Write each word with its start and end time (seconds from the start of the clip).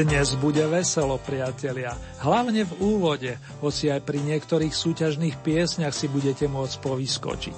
Dnes 0.00 0.32
bude 0.40 0.64
veselo, 0.64 1.20
priatelia. 1.20 1.92
Hlavne 2.24 2.64
v 2.64 2.72
úvode, 2.80 3.36
hoci 3.60 3.92
aj 3.92 4.00
pri 4.00 4.24
niektorých 4.24 4.72
súťažných 4.72 5.44
piesňach 5.44 5.92
si 5.92 6.08
budete 6.08 6.48
môcť 6.48 6.76
povyskočiť. 6.80 7.56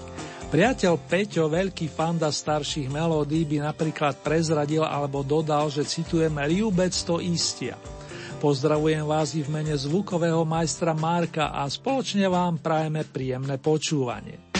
Priateľ 0.50 0.94
Peťo, 1.06 1.46
veľký 1.46 1.86
fanda 1.86 2.34
starších 2.34 2.90
melódií, 2.90 3.46
by 3.46 3.70
napríklad 3.70 4.18
prezradil 4.26 4.82
alebo 4.82 5.22
dodal, 5.22 5.70
že 5.70 5.86
citujeme 5.86 6.42
Riubec 6.42 6.90
to 7.06 7.22
istia. 7.22 7.78
Pozdravujem 8.42 9.06
vás 9.06 9.38
i 9.38 9.46
v 9.46 9.62
mene 9.62 9.78
zvukového 9.78 10.42
majstra 10.42 10.98
Marka 10.98 11.54
a 11.54 11.62
spoločne 11.70 12.26
vám 12.26 12.58
prajeme 12.58 13.06
príjemné 13.06 13.62
počúvanie. 13.62 14.51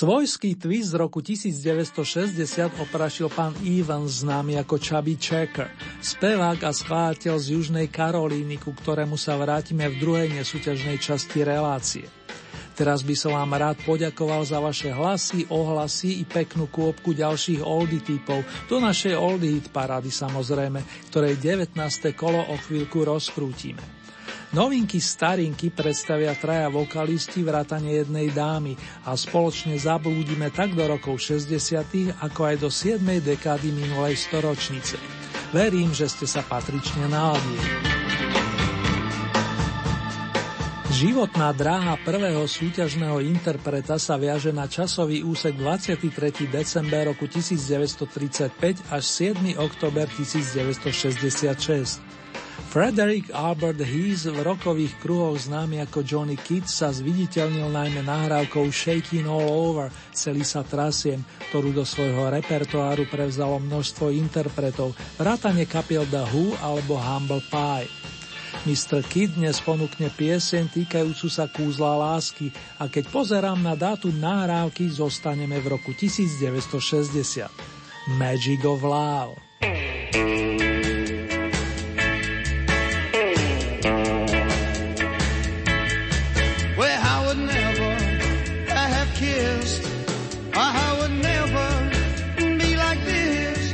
Svojský 0.00 0.56
twist 0.56 0.96
z 0.96 1.04
roku 1.04 1.20
1960 1.20 2.32
oprašil 2.80 3.28
pán 3.28 3.52
Evans 3.60 4.24
známy 4.24 4.56
ako 4.56 4.80
Chubby 4.80 5.20
Checker, 5.20 5.68
spevák 6.00 6.56
a 6.64 6.72
schváľateľ 6.72 7.36
z 7.36 7.46
Južnej 7.52 7.92
Karolíny, 7.92 8.56
ku 8.56 8.72
ktorému 8.72 9.20
sa 9.20 9.36
vrátime 9.36 9.92
v 9.92 10.00
druhej 10.00 10.32
nesúťažnej 10.40 10.96
časti 10.96 11.44
relácie. 11.44 12.08
Teraz 12.72 13.04
by 13.04 13.12
som 13.12 13.36
vám 13.36 13.52
rád 13.60 13.76
poďakoval 13.84 14.40
za 14.48 14.56
vaše 14.56 14.88
hlasy, 14.88 15.44
ohlasy 15.52 16.16
i 16.16 16.24
peknú 16.24 16.72
kôpku 16.72 17.12
ďalších 17.12 17.60
oldie 17.60 18.00
typov, 18.00 18.40
do 18.72 18.80
našej 18.80 19.12
oldie 19.20 19.60
hit 19.60 19.68
parády 19.68 20.08
samozrejme, 20.08 20.80
ktorej 21.12 21.36
19. 21.36 21.76
kolo 22.16 22.40
o 22.48 22.56
chvíľku 22.56 23.04
rozkrútime. 23.04 23.99
Novinky 24.50 24.98
starinky 24.98 25.70
predstavia 25.70 26.34
traja 26.34 26.66
vokalisti 26.66 27.46
vrátane 27.46 28.02
jednej 28.02 28.34
dámy 28.34 28.74
a 29.06 29.14
spoločne 29.14 29.78
zablúdime 29.78 30.50
tak 30.50 30.74
do 30.74 30.90
rokov 30.90 31.22
60. 31.22 31.54
ako 32.18 32.40
aj 32.50 32.56
do 32.58 32.66
7. 32.66 32.98
dekády 33.22 33.70
minulej 33.70 34.18
storočnice. 34.18 34.98
Verím, 35.54 35.94
že 35.94 36.10
ste 36.10 36.26
sa 36.26 36.42
patrične 36.42 37.06
naladili. 37.06 37.62
Životná 40.98 41.54
dráha 41.54 41.94
prvého 42.02 42.42
súťažného 42.42 43.22
interpreta 43.22 44.02
sa 44.02 44.18
viaže 44.18 44.50
na 44.50 44.66
časový 44.66 45.22
úsek 45.22 45.54
23. 45.54 46.10
december 46.50 47.06
roku 47.06 47.30
1935 47.30 48.50
až 48.90 49.04
7. 49.06 49.62
oktober 49.62 50.10
1966. 50.10 52.09
Frederick 52.68 53.32
Albert 53.32 53.80
Heath 53.80 54.28
v 54.28 54.44
rokových 54.44 54.92
kruhoch 55.00 55.40
známy 55.40 55.80
ako 55.86 56.04
Johnny 56.04 56.36
Kidd 56.36 56.68
sa 56.68 56.92
zviditeľnil 56.92 57.72
najmä 57.72 58.04
nahrávkou 58.04 58.68
Shaking 58.68 59.24
All 59.24 59.48
Over, 59.48 59.88
celý 60.12 60.44
sa 60.44 60.60
trasiem, 60.60 61.24
ktorú 61.48 61.72
do 61.72 61.88
svojho 61.88 62.28
repertoáru 62.28 63.08
prevzalo 63.08 63.56
množstvo 63.62 64.12
interpretov, 64.12 64.92
vrátane 65.16 65.64
kapiel 65.64 66.04
The 66.12 66.28
Who 66.28 66.52
alebo 66.60 67.00
Humble 67.00 67.40
Pie. 67.48 67.88
Mr. 68.68 69.00
Kid 69.08 69.40
dnes 69.40 69.56
ponúkne 69.64 70.12
pieseň 70.12 70.68
týkajúcu 70.68 71.32
sa 71.32 71.48
kúzla 71.48 71.96
lásky 71.96 72.52
a 72.76 72.92
keď 72.92 73.08
pozerám 73.08 73.56
na 73.56 73.72
dátum 73.72 74.12
nahrávky, 74.12 74.92
zostaneme 74.92 75.56
v 75.64 75.80
roku 75.80 75.96
1960. 75.96 77.48
Magic 78.20 78.60
of 78.66 78.84
Love. 78.84 79.38
this. 89.40 89.70
I 90.54 90.86
would 90.98 91.14
never 91.30 91.68
be 92.62 92.70
like 92.76 93.00
this 93.04 93.72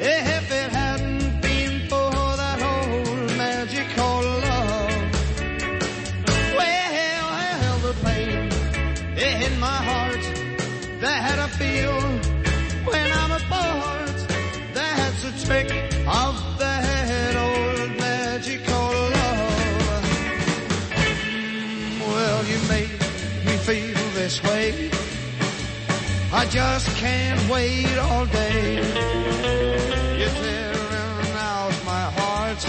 if 0.00 0.44
it 0.60 0.70
hadn't 0.80 1.40
been 1.46 1.74
for 1.90 2.10
that 2.42 2.58
old 2.72 3.28
magical 3.36 4.16
love. 4.46 4.98
Well, 6.58 7.24
I 7.42 7.50
held 7.64 7.82
the 7.88 7.94
pain 8.06 8.38
in 9.18 9.52
my 9.68 9.78
heart 9.90 10.24
that 11.04 11.36
I 11.46 11.48
feel 11.62 11.96
when 12.90 13.08
I'm 13.20 13.32
apart. 13.40 14.18
That's 14.78 15.20
a 15.30 15.32
trick 15.46 15.70
of 16.24 16.34
that 16.62 17.34
old 17.46 17.90
magical 17.98 18.64
called 18.66 19.12
love. 19.12 20.04
Mm, 20.92 22.00
well, 22.00 22.44
you 22.50 22.58
made 22.68 22.92
me 23.46 23.56
feel 23.68 23.98
this 24.14 24.42
way 24.42 24.97
just 26.50 26.96
can't 26.96 27.50
wait 27.50 27.96
all 27.98 28.26
day. 28.26 28.74
You're 30.18 30.28
tearing 30.28 31.32
out 31.36 31.72
my 31.84 32.04
heart. 32.18 32.66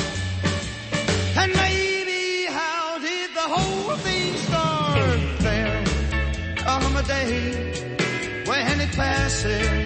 And 1.38 1.54
maybe 1.56 2.46
how 2.52 3.00
did 3.00 3.34
the 3.34 3.48
whole 3.56 3.96
thing 3.98 4.36
start? 4.36 5.20
There 5.40 5.84
come 6.56 6.96
a 6.96 7.04
day 7.04 8.44
when 8.46 8.82
it 8.82 8.92
passes 8.96 9.79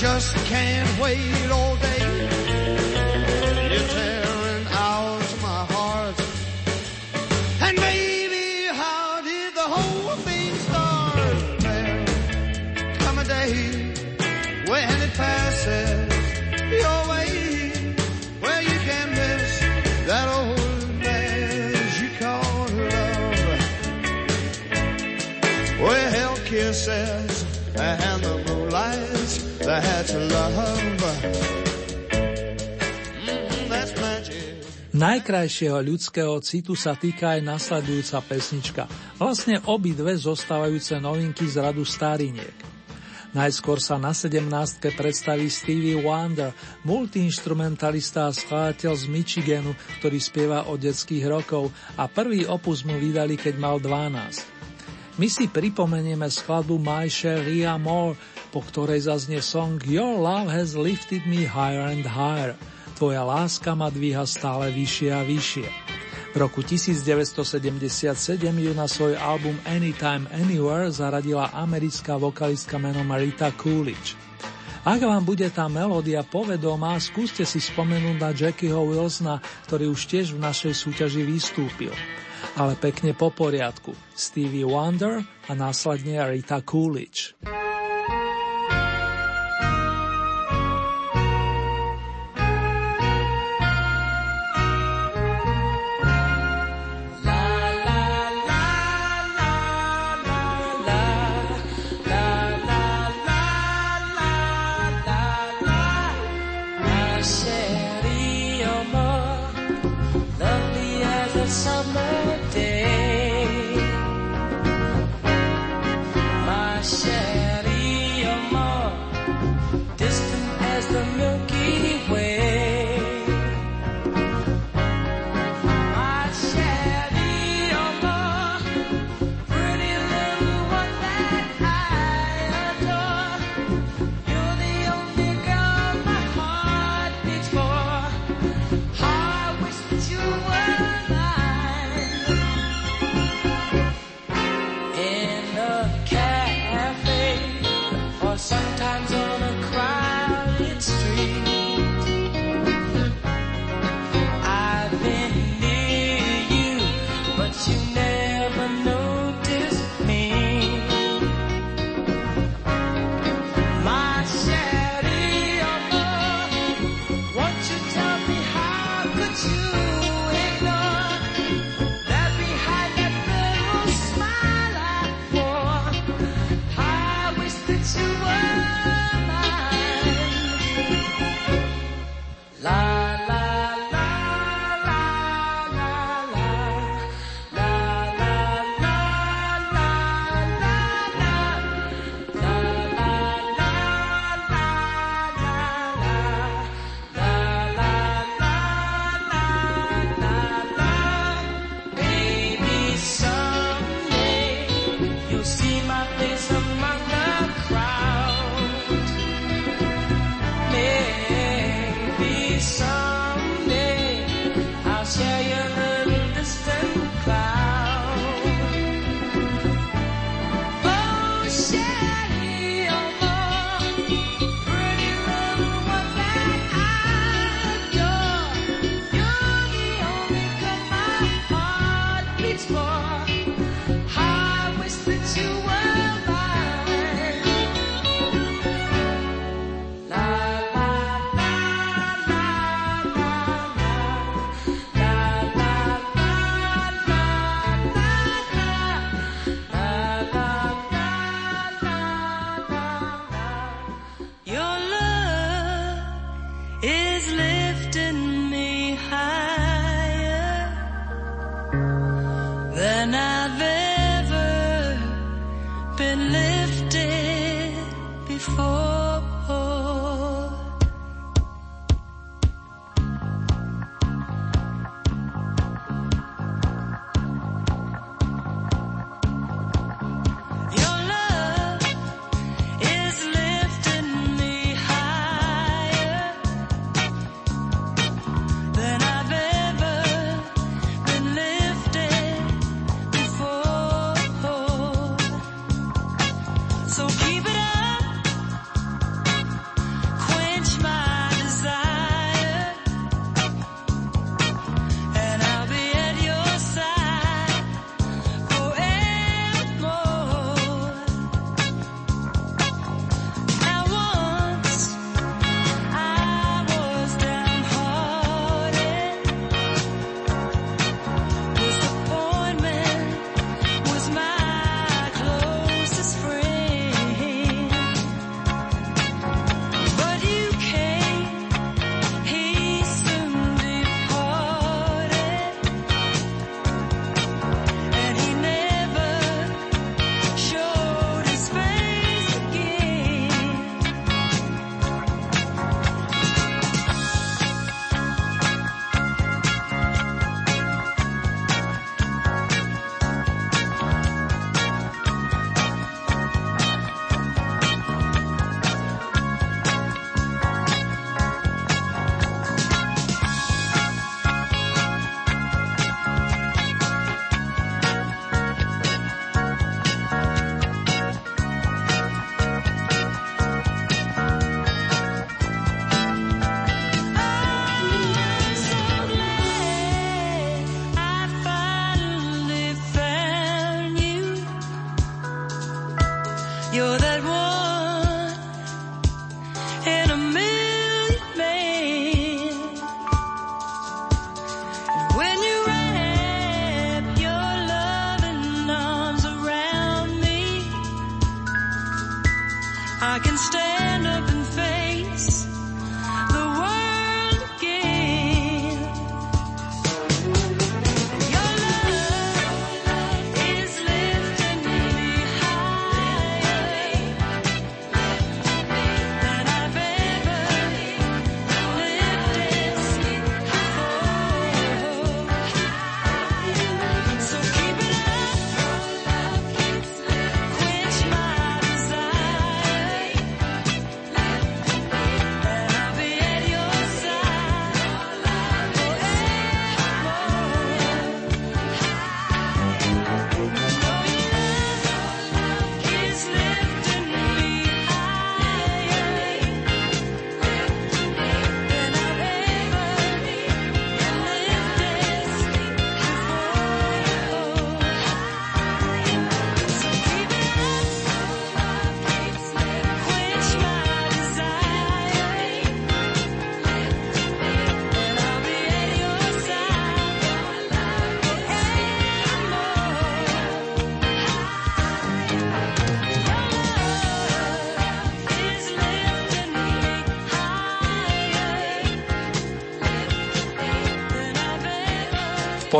just 0.00 0.34
can't 0.46 0.98
wait 0.98 1.50
all 1.50 1.76
day. 1.76 1.99
Moonlight 29.70 30.06
that 30.06 30.10
love. 30.30 30.54
Mm, 33.20 33.70
Najkrajšieho 34.90 35.78
ľudského 35.86 36.34
citu 36.42 36.74
sa 36.74 36.98
týka 36.98 37.38
aj 37.38 37.46
nasledujúca 37.46 38.18
pesnička, 38.26 38.82
vlastne 39.16 39.62
obidve 39.70 40.18
zostávajúce 40.18 40.98
novinky 40.98 41.46
z 41.46 41.62
radu 41.62 41.86
stariniek. 41.86 42.52
Najskôr 43.30 43.78
sa 43.78 43.94
na 43.94 44.10
17. 44.10 44.50
predstaví 44.98 45.46
Stevie 45.46 45.94
Wonder, 45.94 46.50
multiinstrumentalista 46.82 48.26
a 48.26 48.34
skladateľ 48.34 48.92
z 48.98 49.04
Michiganu, 49.06 49.78
ktorý 50.02 50.18
spieva 50.18 50.66
od 50.66 50.82
detských 50.82 51.30
rokov 51.30 51.70
a 51.94 52.10
prvý 52.10 52.42
opus 52.50 52.82
mu 52.82 52.98
vydali, 52.98 53.38
keď 53.38 53.54
mal 53.54 53.78
12. 53.78 54.49
My 55.20 55.28
si 55.28 55.52
pripomenieme 55.52 56.32
skladbu 56.32 56.80
My 56.80 57.04
Sharia 57.04 57.76
More, 57.76 58.16
po 58.56 58.64
ktorej 58.64 59.04
zaznie 59.04 59.44
song 59.44 59.76
Your 59.84 60.16
Love 60.16 60.48
Has 60.48 60.72
Lifted 60.72 61.28
Me 61.28 61.44
Higher 61.44 61.92
and 61.92 62.08
Higher. 62.08 62.56
Tvoja 62.96 63.28
láska 63.28 63.76
ma 63.76 63.92
dvíha 63.92 64.24
stále 64.24 64.72
vyššie 64.72 65.12
a 65.12 65.20
vyššie. 65.20 65.68
V 66.32 66.36
roku 66.40 66.64
1977 66.64 67.52
ju 68.48 68.72
na 68.72 68.88
svoj 68.88 69.12
album 69.20 69.60
Anytime 69.68 70.24
Anywhere 70.32 70.88
zaradila 70.88 71.52
americká 71.52 72.16
vokalistka 72.16 72.80
menom 72.80 73.12
Rita 73.12 73.52
Coolidge. 73.60 74.16
Ak 74.88 75.04
vám 75.04 75.20
bude 75.28 75.44
tá 75.52 75.68
melódia 75.68 76.24
povedomá, 76.24 76.96
skúste 76.96 77.44
si 77.44 77.60
spomenúť 77.60 78.16
na 78.16 78.32
Jackieho 78.32 78.88
Wilsona, 78.88 79.44
ktorý 79.68 79.92
už 79.92 80.00
tiež 80.00 80.32
v 80.32 80.48
našej 80.48 80.72
súťaži 80.72 81.28
vystúpil 81.28 81.92
ale 82.56 82.74
pekne 82.76 83.14
po 83.14 83.30
poriadku. 83.30 83.94
Stevie 84.14 84.66
Wonder 84.66 85.22
a 85.48 85.52
následne 85.54 86.18
Rita 86.26 86.62
Coolidge. 86.64 87.38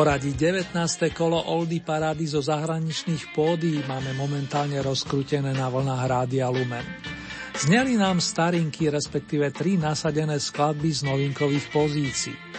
Poradí 0.01 0.33
19. 0.33 0.73
kolo 1.13 1.37
Oldy 1.53 1.85
parády 1.85 2.25
zo 2.25 2.41
zahraničných 2.41 3.37
pódií 3.37 3.85
máme 3.85 4.17
momentálne 4.17 4.81
rozkrútené 4.81 5.53
na 5.53 5.69
vlnách 5.69 6.05
Rádia 6.09 6.49
Lumen. 6.49 6.81
Zneli 7.61 8.01
nám 8.01 8.17
starinky, 8.17 8.89
respektíve 8.89 9.53
tri 9.53 9.77
nasadené 9.77 10.41
skladby 10.41 10.89
z 10.89 11.05
novinkových 11.05 11.69
pozícií. 11.69 12.50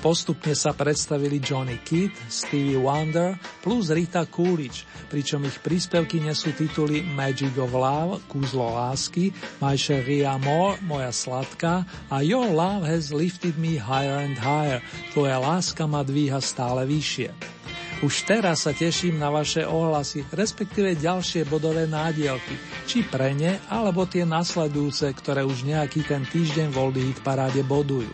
Postupne 0.00 0.56
sa 0.56 0.72
predstavili 0.72 1.44
Johnny 1.44 1.76
Kidd, 1.84 2.16
Stevie 2.32 2.80
Wonder 2.80 3.36
plus 3.60 3.92
Rita 3.92 4.24
Coolidge, 4.24 4.88
pričom 5.12 5.44
ich 5.44 5.60
príspevky 5.60 6.24
nesú 6.24 6.56
tituly 6.56 7.04
Magic 7.04 7.52
of 7.60 7.76
Love, 7.76 8.24
Kúzlo 8.24 8.72
lásky, 8.80 9.28
My 9.60 9.76
Cherie 9.76 10.24
Amour, 10.24 10.80
Moja 10.88 11.12
sladká 11.12 11.84
a 12.08 12.24
Your 12.24 12.48
Love 12.48 12.88
Has 12.88 13.12
Lifted 13.12 13.60
Me 13.60 13.76
Higher 13.76 14.24
and 14.24 14.40
Higher, 14.40 14.80
Tvoja 15.12 15.36
láska 15.36 15.84
ma 15.84 16.00
dvíha 16.00 16.40
stále 16.40 16.88
vyššie. 16.88 17.60
Už 18.00 18.24
teraz 18.24 18.64
sa 18.64 18.72
teším 18.72 19.20
na 19.20 19.28
vaše 19.28 19.68
ohlasy, 19.68 20.24
respektíve 20.32 20.96
ďalšie 20.96 21.44
bodové 21.44 21.84
nádielky, 21.84 22.56
či 22.88 23.04
pre 23.04 23.36
ne, 23.36 23.60
alebo 23.68 24.08
tie 24.08 24.24
nasledujúce, 24.24 25.12
ktoré 25.12 25.44
už 25.44 25.68
nejaký 25.68 26.08
ten 26.08 26.24
týždeň 26.24 26.72
v 26.72 26.76
Oldie 26.80 27.04
Hit 27.12 27.20
paráde 27.20 27.60
bodujú. 27.60 28.08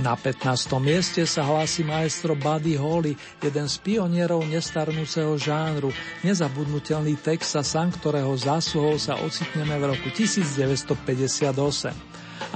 Na 0.00 0.16
15. 0.16 0.80
mieste 0.80 1.28
sa 1.28 1.44
hlási 1.44 1.84
maestro 1.84 2.32
Buddy 2.32 2.80
Holly, 2.80 3.12
jeden 3.44 3.68
z 3.68 3.76
pionierov 3.84 4.48
nestarnúceho 4.48 5.36
žánru, 5.36 5.92
nezabudnutelný 6.24 7.20
Texasan, 7.20 7.92
ktorého 7.92 8.32
zásluhou 8.32 8.96
sa 8.96 9.20
ocitneme 9.20 9.76
v 9.76 9.92
roku 9.92 10.08
1958. 10.08 11.92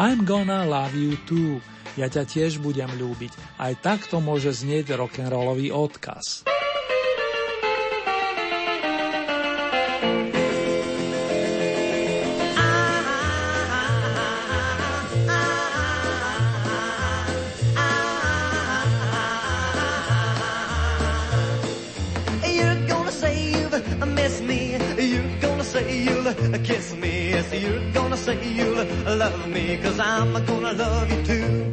I'm 0.00 0.24
gonna 0.24 0.64
love 0.64 0.96
you 0.96 1.20
too. 1.28 1.60
Ja 2.00 2.08
ťa 2.08 2.24
tiež 2.24 2.56
budem 2.64 2.88
ľúbiť. 2.96 3.60
Aj 3.60 3.72
takto 3.84 4.16
môže 4.24 4.56
znieť 4.56 4.96
rock'n'rollový 4.96 5.72
odkaz. 5.76 6.48
kiss 26.64 26.94
me. 26.94 27.30
Yes, 27.30 27.52
you're 27.54 27.90
gonna 27.92 28.16
say 28.16 28.36
you'll 28.56 28.84
love 29.16 29.48
me, 29.48 29.78
cause 29.78 29.98
I'm 29.98 30.32
gonna 30.44 30.72
love 30.72 31.10
you 31.10 31.22
too. 31.24 31.70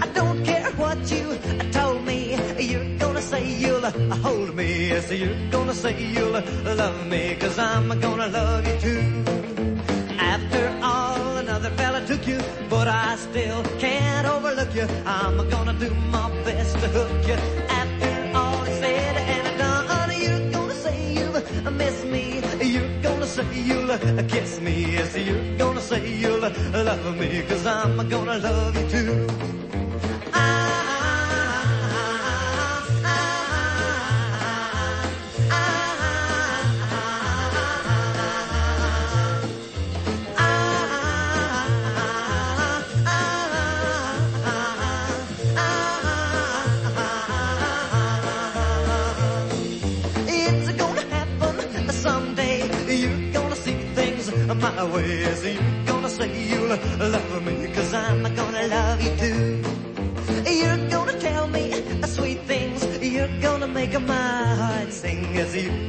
I 0.00 0.06
don't 0.08 0.44
care 0.44 0.70
what 0.72 0.98
you 1.10 1.38
told 1.70 2.04
me, 2.04 2.34
you're 2.58 2.98
gonna 2.98 3.20
say 3.20 3.44
you'll 3.46 3.90
hold 4.24 4.54
me. 4.54 4.88
Yes, 4.88 5.10
you're 5.12 5.50
gonna 5.50 5.74
say 5.74 5.94
you'll 6.02 6.40
love 6.82 7.06
me, 7.06 7.36
cause 7.36 7.58
I'm 7.58 7.88
gonna 8.00 8.28
love 8.28 8.66
you 8.66 8.76
too. 8.80 9.24
After 10.18 10.64
all, 10.82 11.36
another 11.36 11.70
fella 11.70 12.06
took 12.06 12.26
you, 12.26 12.40
but 12.70 12.88
I 12.88 13.16
still 13.16 13.62
can't 13.78 14.26
overlook 14.26 14.74
you. 14.74 14.86
I'm 15.04 15.36
gonna 15.50 15.74
do 15.74 15.90
my 16.10 16.28
best 16.44 16.74
to 16.80 16.88
hook 16.88 17.26
you. 17.28 17.38
After 17.68 18.38
all 18.38 18.62
is 18.64 18.78
said 18.78 19.16
and 19.16 19.58
done, 19.58 20.10
you're 20.22 20.50
gonna 20.52 20.74
say 20.74 20.96
you'll 21.14 21.70
miss 21.72 22.04
me. 22.04 22.40
You're 22.62 23.03
gonna 23.24 23.42
say 23.42 23.62
you'll 23.62 24.24
kiss 24.28 24.60
me. 24.60 24.92
Yes, 24.92 25.16
you're 25.16 25.56
gonna 25.56 25.80
say 25.80 26.14
you'll 26.14 26.40
love 26.40 27.18
me, 27.18 27.42
cause 27.48 27.66
I'm 27.66 28.08
gonna 28.08 28.38
love 28.38 28.76
you 28.76 28.88
too. 28.90 29.93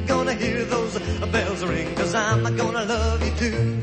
Gonna 0.08 0.34
hear 0.34 0.66
those 0.66 0.98
bells 1.32 1.64
ring, 1.64 1.94
cause 1.96 2.14
I'm 2.16 2.44
gonna 2.56 2.86
love 2.86 3.24
you 3.26 3.34
too. 3.36 3.80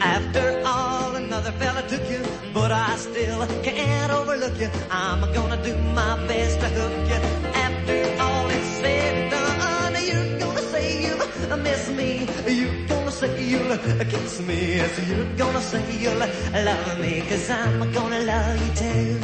After 0.00 0.62
all, 0.64 1.14
another 1.16 1.52
fella 1.52 1.82
took 1.88 2.08
you, 2.10 2.22
but 2.54 2.70
I 2.72 2.96
still 2.96 3.46
can't 3.62 4.12
overlook 4.12 4.56
you. 4.58 4.70
I'm 4.90 5.20
gonna 5.32 5.62
do 5.62 5.76
my 5.94 6.16
best 6.26 6.60
to 6.60 6.68
hook 6.68 7.08
you. 7.12 7.20
After 7.66 7.98
all 8.22 8.46
is 8.50 8.66
said 8.80 9.14
and 9.14 9.30
done, 9.30 9.94
you're 10.08 10.38
gonna 10.38 10.62
say 10.72 10.86
you 11.06 11.16
miss 11.56 11.90
me. 11.90 12.26
You're 12.46 12.86
gonna 12.86 13.10
say 13.10 13.44
you'll 13.50 13.76
kiss 14.12 14.40
me. 14.40 14.76
Yes, 14.76 15.08
you're 15.08 15.34
gonna 15.36 15.60
say 15.60 15.82
you'll 16.02 16.18
love 16.18 16.98
me, 17.00 17.22
cause 17.28 17.50
I'm 17.50 17.92
gonna 17.92 18.20
love 18.20 18.58
you 18.66 18.72
too. 18.74 19.20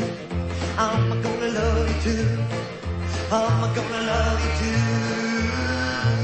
I'm 0.78 1.22
gonna 1.22 1.48
love 1.48 1.88
you 1.88 1.98
too. 2.02 2.28
I'm 3.32 3.74
gonna 3.74 4.02
love 4.12 4.40
you 4.44 4.52
too. 4.60 5.25
Yeah. 5.66 6.15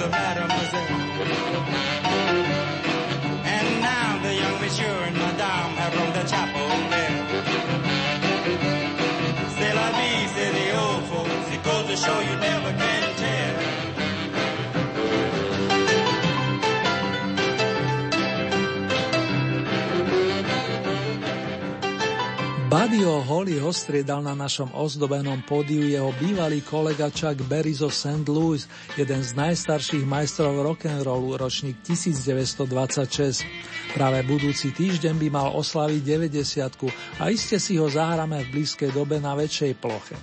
Truly 0.00 0.12
love 0.12 0.34
the 0.34 0.40
mademoiselle. 0.40 0.79
Buddyho 22.90 23.22
Holly 23.22 23.62
ostriedal 23.62 24.18
na 24.18 24.34
našom 24.34 24.74
ozdobenom 24.74 25.46
pódiu 25.46 25.86
jeho 25.86 26.10
bývalý 26.18 26.58
kolega 26.58 27.06
Chuck 27.06 27.38
Berry 27.46 27.70
zo 27.70 27.86
St. 27.86 28.26
Louis, 28.26 28.66
jeden 28.98 29.22
z 29.22 29.30
najstarších 29.38 30.02
majstrov 30.02 30.58
rock'n'rollu, 30.58 31.38
ročník 31.38 31.78
1926. 31.86 33.46
Práve 33.94 34.26
budúci 34.26 34.74
týždeň 34.74 35.22
by 35.22 35.28
mal 35.30 35.54
oslaviť 35.54 36.02
90 36.34 37.22
a 37.22 37.30
iste 37.30 37.62
si 37.62 37.78
ho 37.78 37.86
zahráme 37.86 38.42
v 38.50 38.58
blízkej 38.58 38.90
dobe 38.90 39.22
na 39.22 39.38
väčšej 39.38 39.78
ploche. 39.78 40.18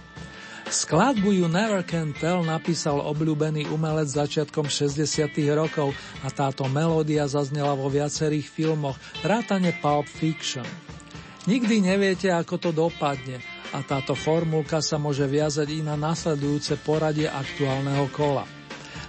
Skladbu 0.68 1.40
You 1.40 1.48
Never 1.48 1.88
Can 1.88 2.12
Tell 2.20 2.44
napísal 2.44 3.00
obľúbený 3.00 3.72
umelec 3.72 4.12
začiatkom 4.12 4.68
60. 4.68 5.08
rokov 5.56 5.96
a 6.20 6.28
táto 6.28 6.68
melódia 6.68 7.32
zaznela 7.32 7.80
vo 7.80 7.88
viacerých 7.88 8.52
filmoch, 8.52 9.00
vrátane 9.24 9.72
Pulp 9.80 10.12
Fiction. 10.12 10.68
Nikdy 11.48 11.80
neviete, 11.80 12.28
ako 12.28 12.60
to 12.60 12.70
dopadne 12.76 13.40
a 13.72 13.80
táto 13.80 14.20
formulka 14.20 14.84
sa 14.84 15.00
môže 15.00 15.24
viazať 15.24 15.80
i 15.80 15.80
na 15.80 15.96
nasledujúce 15.96 16.76
poradie 16.84 17.28
aktuálneho 17.28 18.12
kola. 18.12 18.44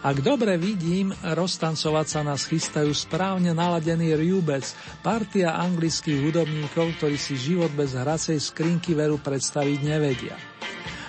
Ak 0.06 0.22
dobre 0.22 0.54
vidím, 0.54 1.10
roztancovať 1.10 2.06
sa 2.06 2.20
nás 2.22 2.46
chystajú 2.46 2.94
správne 2.94 3.50
naladený 3.50 4.14
Rubec, 4.14 4.62
partia 5.02 5.58
anglických 5.58 6.30
hudobníkov, 6.30 7.02
ktorí 7.02 7.18
si 7.18 7.34
život 7.34 7.74
bez 7.74 7.98
hracej 7.98 8.38
skrinky 8.38 8.94
veru 8.94 9.18
predstaviť 9.18 9.78
nevedia. 9.82 10.38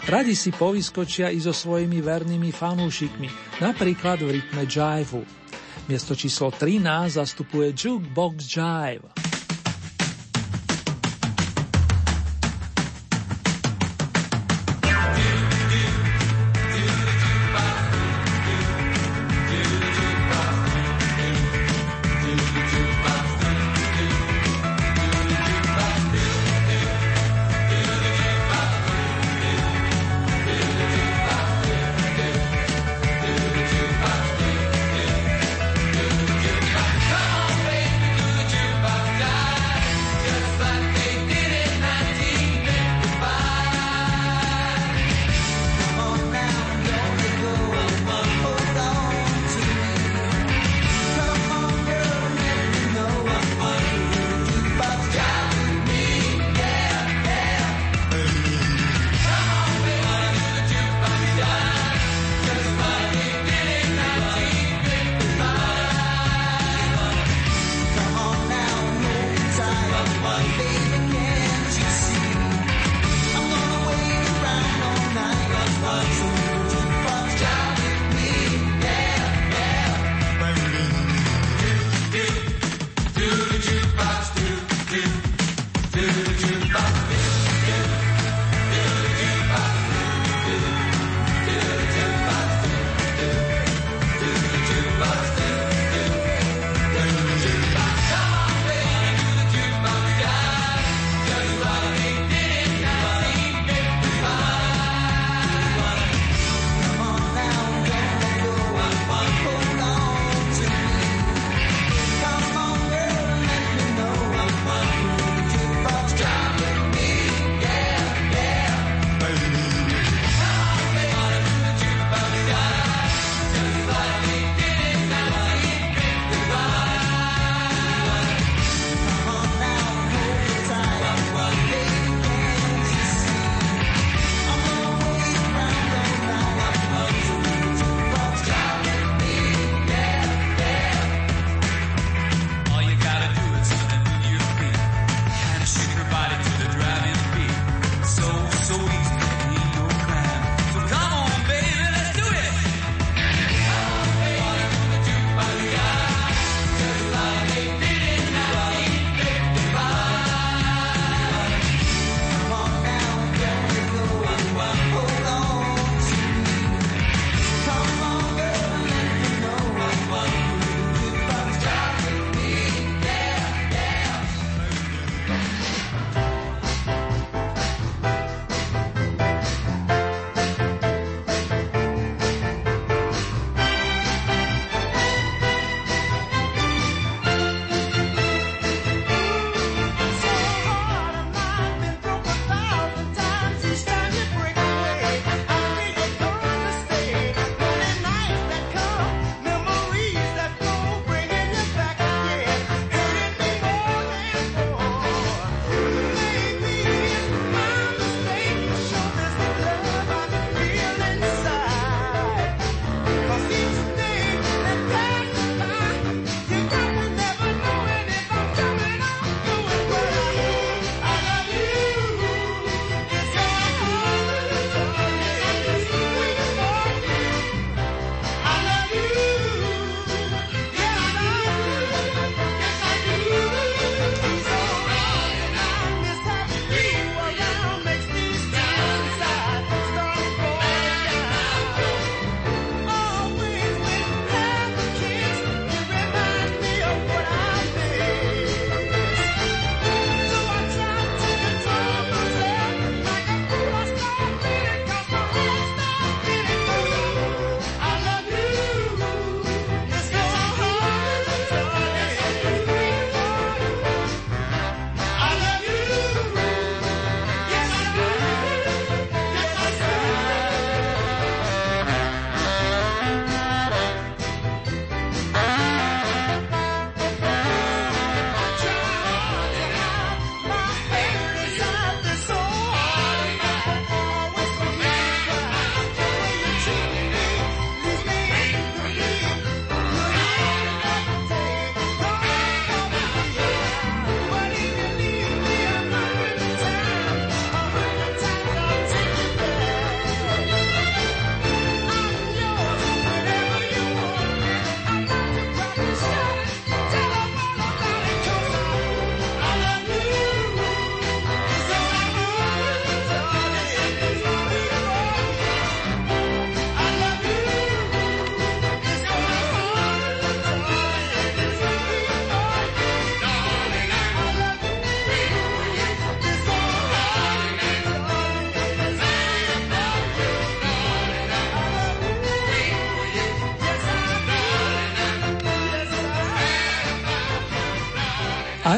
Radi 0.09 0.33
si 0.33 0.49
povyskočia 0.49 1.29
i 1.29 1.37
so 1.37 1.53
svojimi 1.53 2.01
vernými 2.01 2.49
fanúšikmi, 2.49 3.61
napríklad 3.61 4.25
v 4.25 4.41
rytme 4.41 4.65
jive. 4.65 5.21
Miesto 5.85 6.17
číslo 6.17 6.49
13 6.49 7.21
zastupuje 7.21 7.77
Jukebox 7.77 8.49
Jive. 8.49 9.38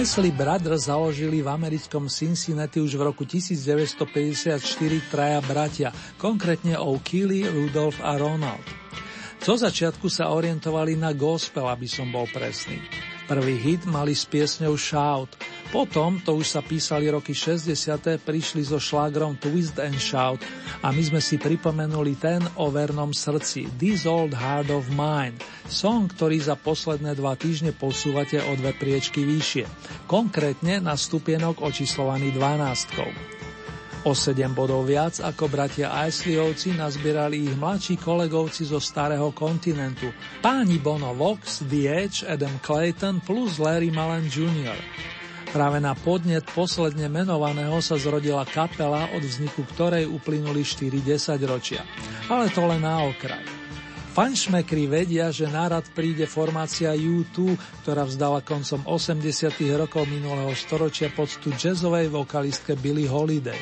Isley 0.02 0.34
Brothers 0.34 0.90
založili 0.90 1.46
v 1.46 1.54
americkom 1.54 2.10
Cincinnati 2.10 2.82
už 2.82 2.98
v 2.98 3.06
roku 3.06 3.22
1954 3.22 4.58
traja 5.14 5.38
bratia, 5.46 5.94
konkrétne 6.18 6.74
O'Keely, 6.74 7.46
Rudolf 7.46 8.02
a 8.02 8.18
Ronald. 8.18 8.66
Co 9.38 9.54
začiatku 9.62 10.10
sa 10.10 10.34
orientovali 10.34 10.98
na 10.98 11.14
gospel, 11.14 11.70
aby 11.70 11.86
som 11.86 12.10
bol 12.10 12.26
presný. 12.34 12.82
Prvý 13.30 13.62
hit 13.62 13.86
mali 13.86 14.18
s 14.18 14.26
piesňou 14.26 14.74
Shout. 14.74 15.38
Potom, 15.72 16.20
to 16.20 16.36
už 16.36 16.52
sa 16.52 16.60
písali 16.60 17.08
roky 17.08 17.32
60. 17.32 18.20
prišli 18.28 18.60
so 18.60 18.76
šlágrom 18.76 19.40
Twist 19.40 19.80
and 19.80 19.96
Shout 19.96 20.44
a 20.84 20.92
my 20.92 21.00
sme 21.00 21.24
si 21.24 21.40
pripomenuli 21.40 22.20
ten 22.20 22.44
o 22.60 22.68
vernom 22.68 23.16
srdci 23.16 23.72
This 23.80 24.04
Old 24.04 24.36
Heart 24.36 24.68
of 24.68 24.92
Mine, 24.92 25.40
song, 25.72 26.12
ktorý 26.12 26.44
za 26.44 26.60
posledné 26.60 27.16
dva 27.16 27.40
týždne 27.40 27.72
posúvate 27.72 28.44
o 28.44 28.52
dve 28.60 28.76
priečky 28.76 29.24
vyššie, 29.24 29.64
konkrétne 30.12 30.84
na 30.84 31.00
stupienok 31.00 31.64
očíslovaný 31.64 32.36
12. 32.36 34.04
O 34.04 34.12
7 34.12 34.52
bodov 34.52 34.92
viac 34.92 35.24
ako 35.24 35.48
bratia 35.48 35.88
Isleyovci 36.04 36.76
nazbierali 36.76 37.48
ich 37.48 37.56
mladší 37.56 37.96
kolegovci 37.96 38.68
zo 38.68 38.84
starého 38.84 39.32
kontinentu, 39.32 40.12
páni 40.44 40.84
Bono 40.84 41.16
Vox, 41.16 41.64
The 41.64 41.82
Edge, 41.88 42.28
Adam 42.28 42.60
Clayton 42.60 43.24
plus 43.24 43.56
Larry 43.56 43.88
Mullen 43.88 44.28
Jr. 44.28 44.76
Práve 45.52 45.84
na 45.84 45.92
podnet 45.92 46.48
posledne 46.56 47.12
menovaného 47.12 47.84
sa 47.84 48.00
zrodila 48.00 48.48
kapela, 48.48 49.12
od 49.12 49.20
vzniku 49.20 49.68
ktorej 49.76 50.08
uplynuli 50.08 50.64
4 50.64 50.96
ročia. 51.44 51.84
Ale 52.32 52.48
to 52.56 52.64
len 52.64 52.80
na 52.80 53.04
okraj. 53.04 53.44
Fanšmekri 54.16 54.88
vedia, 54.88 55.28
že 55.28 55.52
nárad 55.52 55.84
príde 55.92 56.24
formácia 56.24 56.96
U2, 56.96 57.60
ktorá 57.84 58.08
vzdala 58.08 58.40
koncom 58.48 58.84
80. 58.88 59.52
rokov 59.76 60.08
minulého 60.08 60.56
storočia 60.56 61.12
poctu 61.12 61.52
jazzovej 61.52 62.08
vokalistke 62.08 62.80
Billie 62.80 63.12
Holiday. 63.12 63.60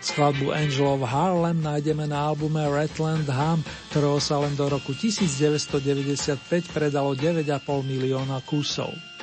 Skladbu 0.00 0.56
Angel 0.56 0.88
of 0.88 1.04
Harlem 1.04 1.60
nájdeme 1.60 2.08
na 2.08 2.32
albume 2.32 2.64
Redland 2.64 3.28
Ham, 3.28 3.60
ktorého 3.92 4.20
sa 4.20 4.40
len 4.40 4.56
do 4.56 4.68
roku 4.72 4.96
1995 4.96 6.72
predalo 6.72 7.12
9,5 7.12 7.44
milióna 7.84 8.40
kusov. 8.48 9.13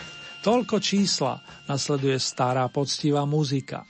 Toľko 0.42 0.82
čísla, 0.82 1.38
nasleduje 1.70 2.18
stará 2.18 2.66
poctivá 2.66 3.30
muzika. 3.30 3.86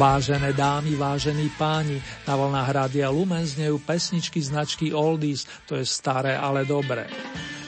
Vážené 0.00 0.56
dámy, 0.56 0.96
vážení 0.96 1.52
páni, 1.60 2.00
na 2.24 2.32
vlnách 2.32 2.72
Rádia 2.72 3.12
Lumen 3.12 3.44
znejú 3.44 3.84
pesničky 3.84 4.40
značky 4.40 4.96
Oldies, 4.96 5.44
to 5.68 5.76
je 5.76 5.84
staré, 5.84 6.40
ale 6.40 6.64
dobré. 6.64 7.04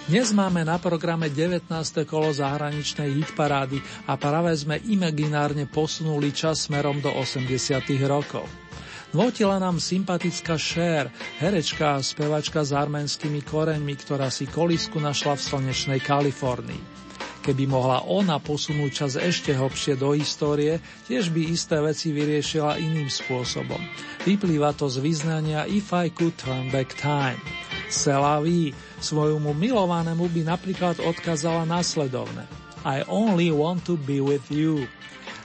Dnes 0.09 0.33
máme 0.33 0.65
na 0.65 0.81
programe 0.81 1.29
19. 1.29 1.69
kolo 2.09 2.33
zahraničnej 2.33 3.21
hitparády 3.21 3.85
a 4.09 4.17
práve 4.17 4.49
sme 4.57 4.81
imaginárne 4.81 5.69
posunuli 5.69 6.33
čas 6.33 6.73
smerom 6.73 7.05
do 7.05 7.13
80. 7.13 7.85
rokov. 8.09 8.49
Notila 9.13 9.61
nám 9.61 9.77
sympatická 9.77 10.57
Cher, 10.57 11.13
herečka 11.37 12.01
a 12.01 12.05
spevačka 12.05 12.65
s 12.65 12.73
arménskymi 12.73 13.45
koreňmi, 13.45 13.93
ktorá 14.09 14.33
si 14.33 14.49
kolisku 14.49 14.97
našla 14.97 15.37
v 15.37 15.45
slnečnej 15.53 16.01
Kalifornii. 16.01 17.12
Keby 17.43 17.67
mohla 17.67 18.07
ona 18.07 18.39
posunúť 18.39 18.91
čas 18.95 19.13
ešte 19.19 19.51
hlbšie 19.51 19.99
do 19.99 20.15
histórie, 20.15 20.79
tiež 21.11 21.35
by 21.35 21.43
isté 21.51 21.83
veci 21.83 22.15
vyriešila 22.15 22.79
iným 22.79 23.11
spôsobom. 23.11 23.83
Vyplýva 24.23 24.71
to 24.79 24.87
z 24.87 25.03
vyznania 25.03 25.67
If 25.67 25.91
I 25.91 26.15
Could 26.15 26.39
Turn 26.39 26.71
Back 26.71 26.95
Time. 26.95 27.43
Selaví 27.91 28.71
svojmu 29.03 29.59
milovanému 29.59 30.31
by 30.31 30.55
napríklad 30.55 31.03
odkazala 31.03 31.67
nasledovne. 31.67 32.47
I 32.87 33.03
only 33.11 33.51
want 33.51 33.83
to 33.91 33.99
be 33.99 34.23
with 34.23 34.47
you. 34.47 34.87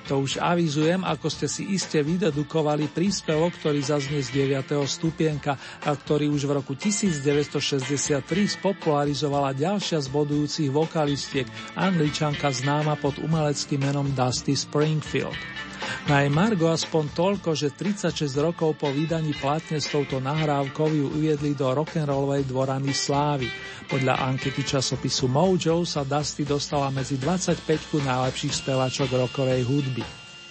To 0.07 0.23
už 0.23 0.39
avizujem, 0.39 1.03
ako 1.03 1.27
ste 1.27 1.51
si 1.51 1.75
iste 1.75 1.99
vydedukovali 1.99 2.87
príspevok, 2.87 3.59
ktorý 3.59 3.83
zaznie 3.83 4.23
z 4.23 4.47
9. 4.47 4.79
stupienka 4.87 5.59
a 5.83 5.91
ktorý 5.91 6.31
už 6.31 6.47
v 6.47 6.63
roku 6.63 6.79
1963 6.79 8.23
spopularizovala 8.55 9.51
ďalšia 9.51 9.99
z 9.99 10.07
bodujúcich 10.07 10.71
vokalistiek, 10.71 11.47
angličanka 11.75 12.47
známa 12.47 12.95
pod 12.95 13.19
umeleckým 13.19 13.83
menom 13.83 14.07
Dusty 14.15 14.55
Springfield. 14.55 15.66
Na 16.07 16.23
jej 16.23 16.31
Margo 16.31 16.71
aspoň 16.71 17.03
toľko, 17.11 17.49
že 17.53 17.75
36 17.75 18.31
rokov 18.39 18.79
po 18.79 18.89
vydaní 18.93 19.35
platne 19.35 19.77
s 19.77 19.91
touto 19.91 20.23
nahrávkou 20.23 20.87
ju 20.91 21.05
uviedli 21.11 21.53
do 21.53 21.67
rock'n'rollovej 21.71 22.47
dvorany 22.47 22.95
slávy. 22.95 23.51
Podľa 23.87 24.19
ankety 24.27 24.63
časopisu 24.63 25.27
Mojo 25.27 25.83
sa 25.83 26.07
Dusty 26.07 26.47
dostala 26.47 26.91
medzi 26.91 27.19
25 27.19 28.03
najlepších 28.03 28.53
spevačok 28.53 29.09
rockovej 29.15 29.63
hudby. 29.67 30.03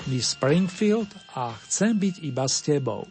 Miss 0.07 0.39
Springfield 0.39 1.11
a 1.35 1.57
Chcem 1.67 1.99
byť 1.99 2.15
iba 2.23 2.47
s 2.47 2.63
tebou. 2.63 3.09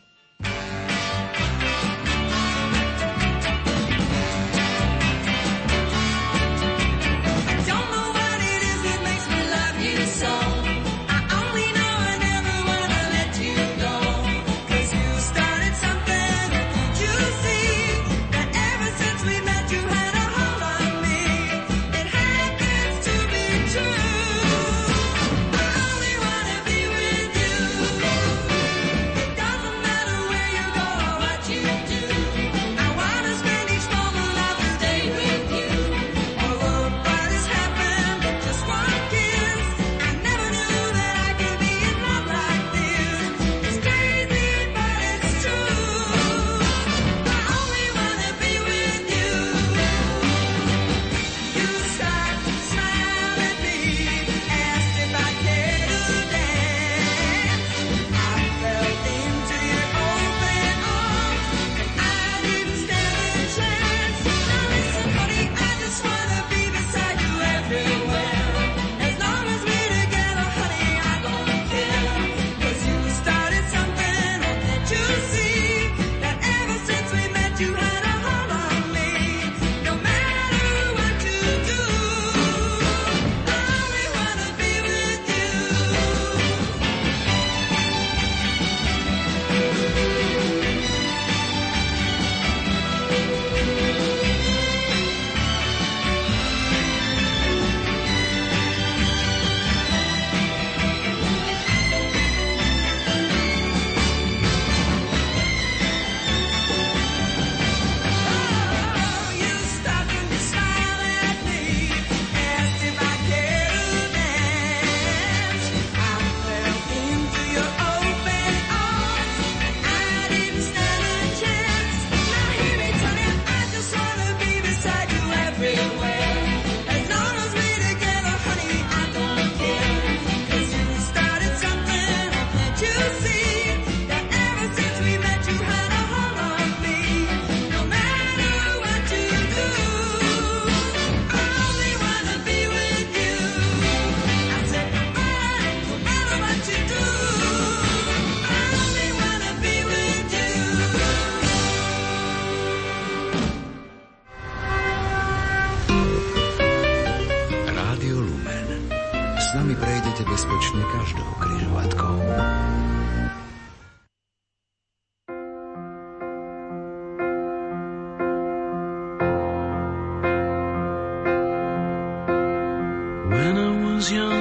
illusion. 174.11 174.34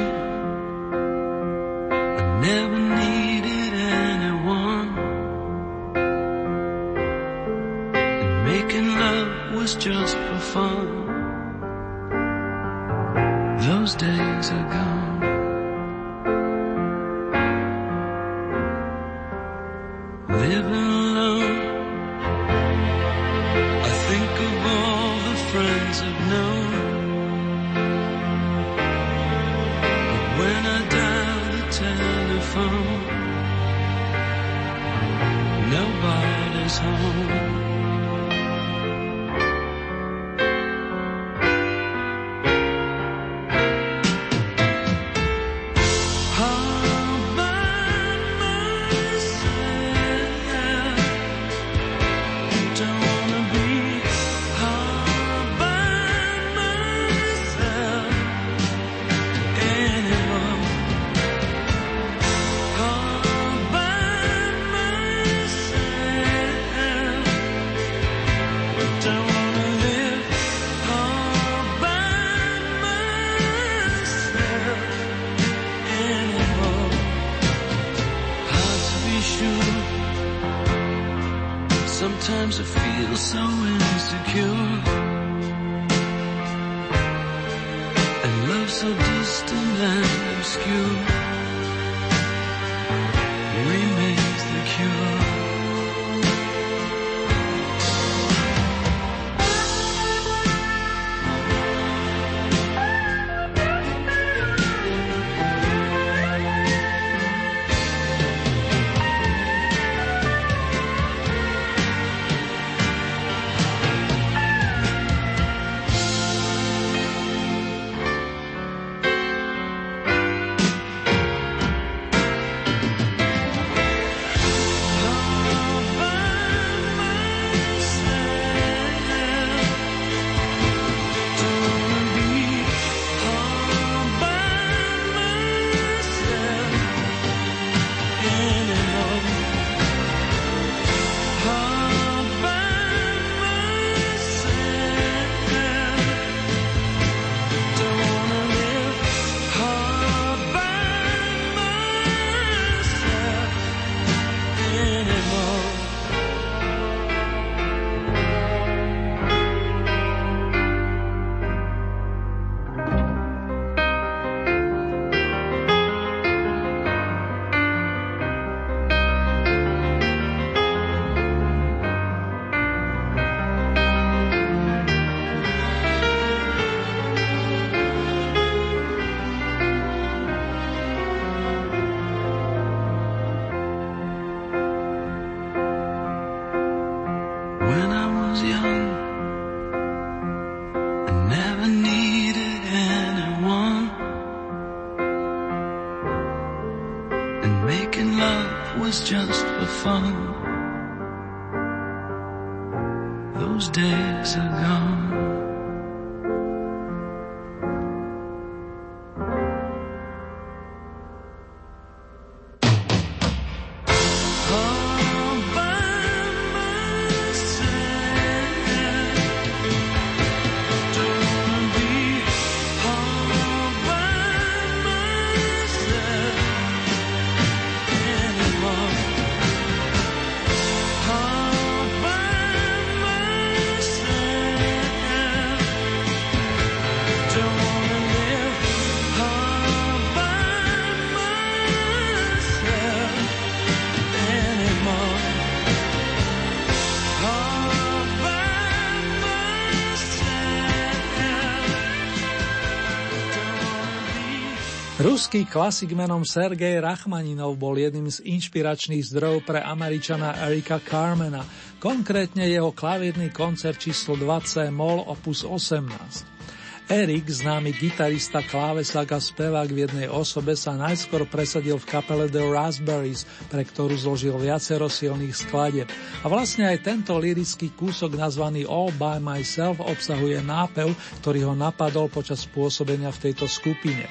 Ruský 255.15 255.47
klasik 255.47 255.95
menom 255.95 256.27
Sergej 256.27 256.83
Rachmaninov 256.83 257.55
bol 257.55 257.79
jedným 257.79 258.11
z 258.11 258.19
inšpiračných 258.35 259.15
zdrojov 259.15 259.47
pre 259.47 259.63
američana 259.63 260.43
Erika 260.43 260.83
Carmena, 260.83 261.47
konkrétne 261.79 262.43
jeho 262.51 262.75
klavírny 262.75 263.31
koncert 263.31 263.79
číslo 263.79 264.19
2C 264.19 264.75
mol 264.75 265.07
opus 265.07 265.47
18. 265.47 266.91
Erik, 266.91 267.31
známy 267.31 267.79
gitarista, 267.79 268.43
klávesák 268.43 269.07
a 269.15 269.23
spevák 269.23 269.71
v 269.71 269.87
jednej 269.87 270.11
osobe, 270.11 270.59
sa 270.59 270.75
najskôr 270.75 271.31
presadil 271.31 271.79
v 271.79 271.87
kapele 271.87 272.27
The 272.27 272.51
Raspberries, 272.51 273.23
pre 273.47 273.63
ktorú 273.63 273.95
zložil 273.95 274.35
viacero 274.35 274.91
silných 274.91 275.47
skladeb. 275.47 275.87
A 276.21 276.27
vlastne 276.27 276.67
aj 276.67 276.91
tento 276.91 277.15
lirický 277.23 277.71
kúsok 277.71 278.19
nazvaný 278.19 278.67
All 278.67 278.91
by 278.91 279.23
Myself 279.23 279.79
obsahuje 279.79 280.43
nápev, 280.43 280.91
ktorý 281.23 281.47
ho 281.47 281.55
napadol 281.55 282.11
počas 282.11 282.43
pôsobenia 282.51 283.15
v 283.15 283.31
tejto 283.31 283.47
skupine. 283.47 284.11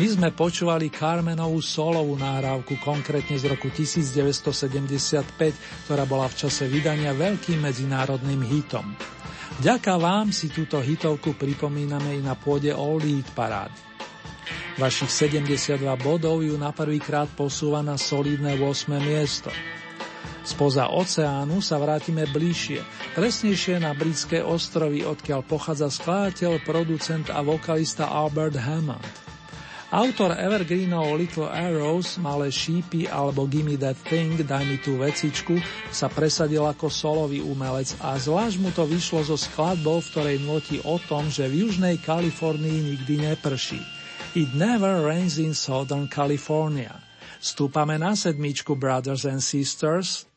My 0.00 0.08
sme 0.08 0.32
počúvali 0.32 0.88
Carmenovú 0.88 1.60
solovú 1.60 2.16
náhrávku, 2.16 2.80
konkrétne 2.80 3.36
z 3.36 3.52
roku 3.52 3.68
1975, 3.68 5.28
ktorá 5.84 6.08
bola 6.08 6.24
v 6.24 6.40
čase 6.40 6.64
vydania 6.72 7.12
veľkým 7.12 7.60
medzinárodným 7.60 8.40
hitom. 8.48 8.96
Ďaká 9.60 10.00
vám 10.00 10.32
si 10.32 10.48
túto 10.48 10.80
hitovku 10.80 11.36
pripomíname 11.36 12.16
i 12.16 12.24
na 12.24 12.32
pôde 12.32 12.72
All 12.72 12.96
Lead 12.96 13.28
parády. 13.36 13.76
Vašich 14.80 15.12
72 15.12 15.84
bodov 16.00 16.40
ju 16.40 16.56
na 16.56 16.72
prvýkrát 16.72 17.28
posúva 17.36 17.84
na 17.84 18.00
solidné 18.00 18.56
8. 18.56 18.96
miesto. 19.04 19.52
Spoza 20.48 20.88
oceánu 20.88 21.60
sa 21.60 21.76
vrátime 21.76 22.24
bližšie, 22.24 22.80
presnejšie 23.20 23.84
na 23.84 23.92
britské 23.92 24.40
ostrovy, 24.40 25.04
odkiaľ 25.04 25.44
pochádza 25.44 25.92
skladateľ, 25.92 26.64
producent 26.64 27.28
a 27.28 27.44
vokalista 27.44 28.08
Albert 28.08 28.56
Hammond. 28.56 29.29
Autor 29.90 30.38
Evergreenov 30.38 31.18
Little 31.18 31.50
Arrows, 31.50 32.14
Malé 32.22 32.54
šípy 32.54 33.10
alebo 33.10 33.50
Gimme 33.50 33.74
That 33.74 33.98
Thing, 34.06 34.38
Daj 34.38 34.62
mi 34.62 34.78
tú 34.78 35.02
vecičku, 35.02 35.58
sa 35.90 36.06
presadil 36.06 36.62
ako 36.62 36.86
solový 36.86 37.42
umelec 37.42 37.98
a 37.98 38.14
zvlášť 38.14 38.56
mu 38.62 38.70
to 38.70 38.86
vyšlo 38.86 39.26
zo 39.26 39.34
skladbou, 39.34 39.98
v 39.98 40.10
ktorej 40.14 40.38
notí 40.46 40.78
o 40.86 40.94
tom, 41.10 41.26
že 41.26 41.50
v 41.50 41.66
južnej 41.66 41.98
Kalifornii 42.06 42.94
nikdy 42.94 43.34
neprší. 43.34 43.82
It 44.38 44.54
never 44.54 45.02
rains 45.02 45.42
in 45.42 45.58
Southern 45.58 46.06
California. 46.06 46.94
Stúpame 47.42 47.98
na 47.98 48.14
sedmičku 48.14 48.78
Brothers 48.78 49.26
and 49.26 49.42
Sisters. 49.42 50.29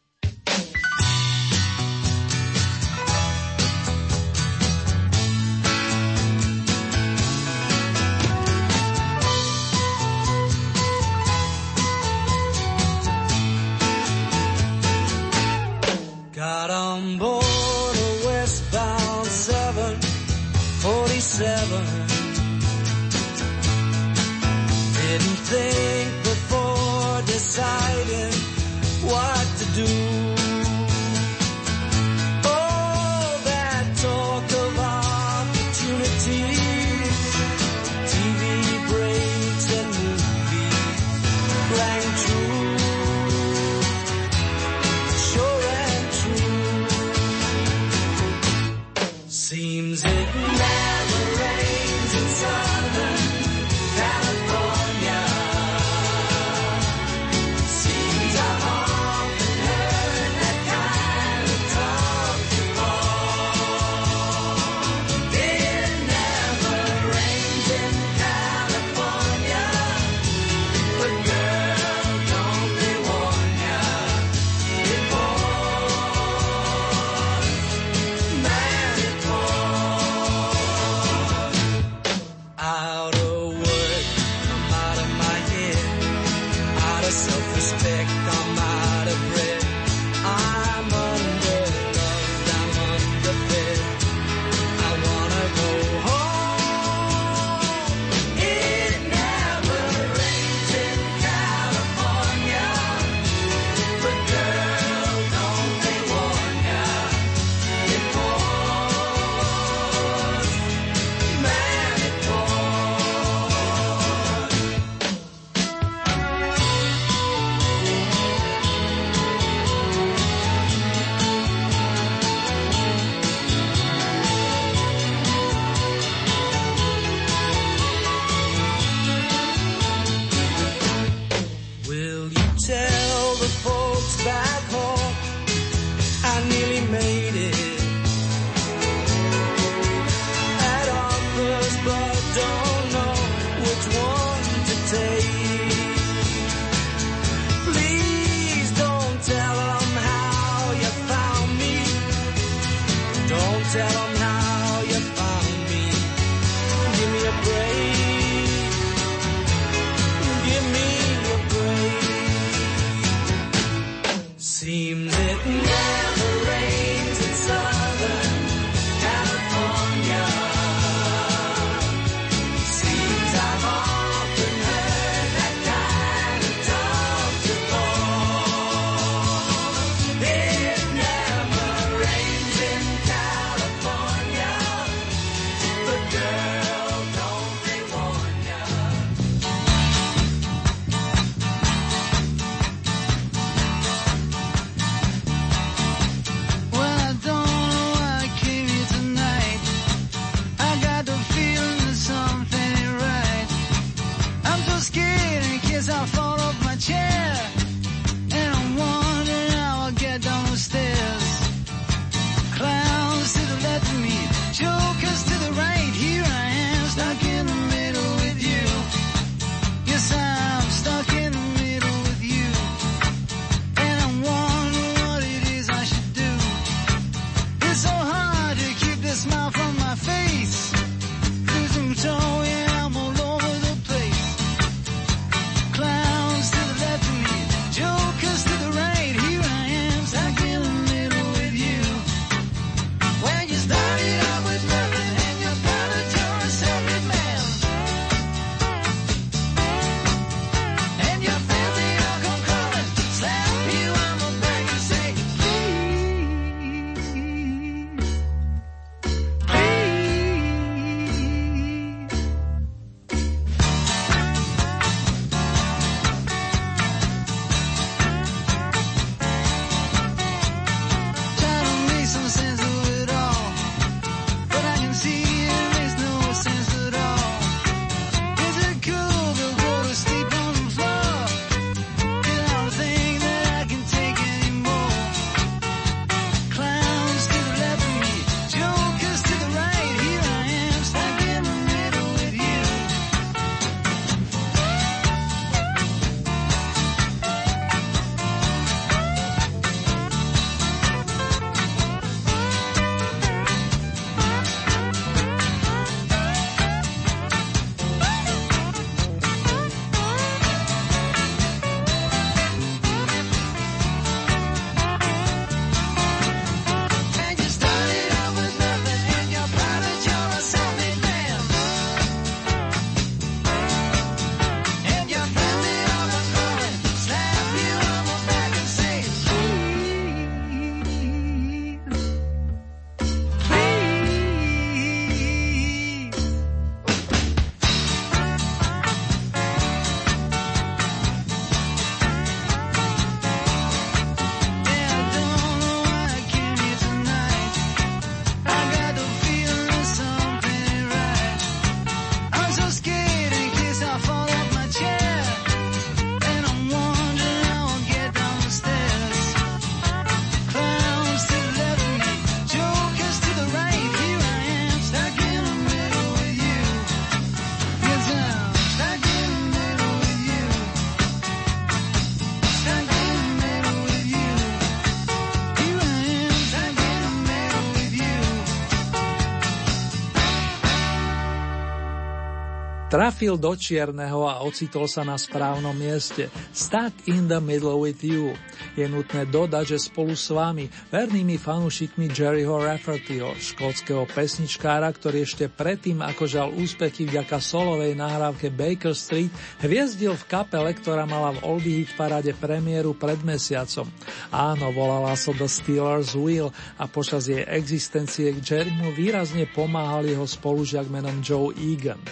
Trafil 383.23 383.39
do 383.39 383.55
čierneho 383.55 384.27
a 384.27 384.43
ocitol 384.43 384.83
sa 384.83 385.07
na 385.07 385.15
správnom 385.15 385.71
mieste. 385.71 386.27
Stuck 386.51 386.91
in 387.07 387.31
the 387.31 387.39
middle 387.39 387.79
with 387.79 388.03
you. 388.03 388.35
Je 388.75 388.83
nutné 388.83 389.23
dodať, 389.23 389.63
že 389.63 389.87
spolu 389.87 390.11
s 390.11 390.27
vami, 390.27 390.67
vernými 390.91 391.39
fanúšikmi 391.39 392.11
Jerryho 392.11 392.59
Raffertyho, 392.59 393.31
škótskeho 393.39 394.03
pesničkára, 394.11 394.91
ktorý 394.91 395.23
ešte 395.23 395.47
predtým, 395.47 396.03
ako 396.03 396.27
žal 396.27 396.51
úspechy 396.51 397.07
vďaka 397.07 397.39
solovej 397.39 397.95
nahrávke 397.95 398.51
Baker 398.51 398.91
Street, 398.91 399.31
hviezdil 399.63 400.19
v 400.19 400.27
kapele, 400.27 400.75
ktorá 400.75 401.07
mala 401.07 401.31
v 401.39 401.47
Oldie 401.47 401.79
Hit 401.79 401.95
parade 401.95 402.35
premiéru 402.35 402.91
pred 402.91 403.23
mesiacom. 403.23 403.87
Áno, 404.35 404.75
volala 404.75 405.15
sa 405.15 405.31
The 405.31 405.47
Steelers 405.47 406.11
Wheel 406.11 406.51
a 406.75 406.91
počas 406.91 407.31
jej 407.31 407.47
existencie 407.47 408.35
k 408.35 408.43
Jerrymu 408.43 408.91
výrazne 408.91 409.47
pomáhal 409.47 410.11
jeho 410.11 410.27
spolužiak 410.27 410.91
menom 410.91 411.23
Joe 411.23 411.55
Egan. 411.55 412.03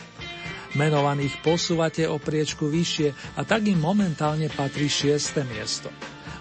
Menovaných 0.72 1.44
posúvate 1.44 2.08
o 2.08 2.16
priečku 2.16 2.72
vyššie 2.72 3.36
a 3.36 3.42
tak 3.44 3.68
im 3.68 3.80
momentálne 3.80 4.48
patrí 4.48 4.88
šieste 4.88 5.44
miesto. 5.44 5.92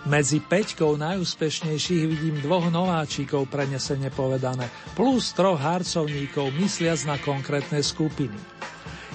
Medzi 0.09 0.41
peťkou 0.41 0.97
najúspešnejších 0.97 2.03
vidím 2.09 2.37
dvoch 2.41 2.73
nováčikov 2.73 3.53
prenesene 3.53 4.09
povedané, 4.09 4.71
plus 4.97 5.37
troch 5.37 5.61
harcovníkov 5.61 6.57
mysliac 6.57 7.05
na 7.05 7.17
konkrétne 7.21 7.85
skupiny. 7.85 8.39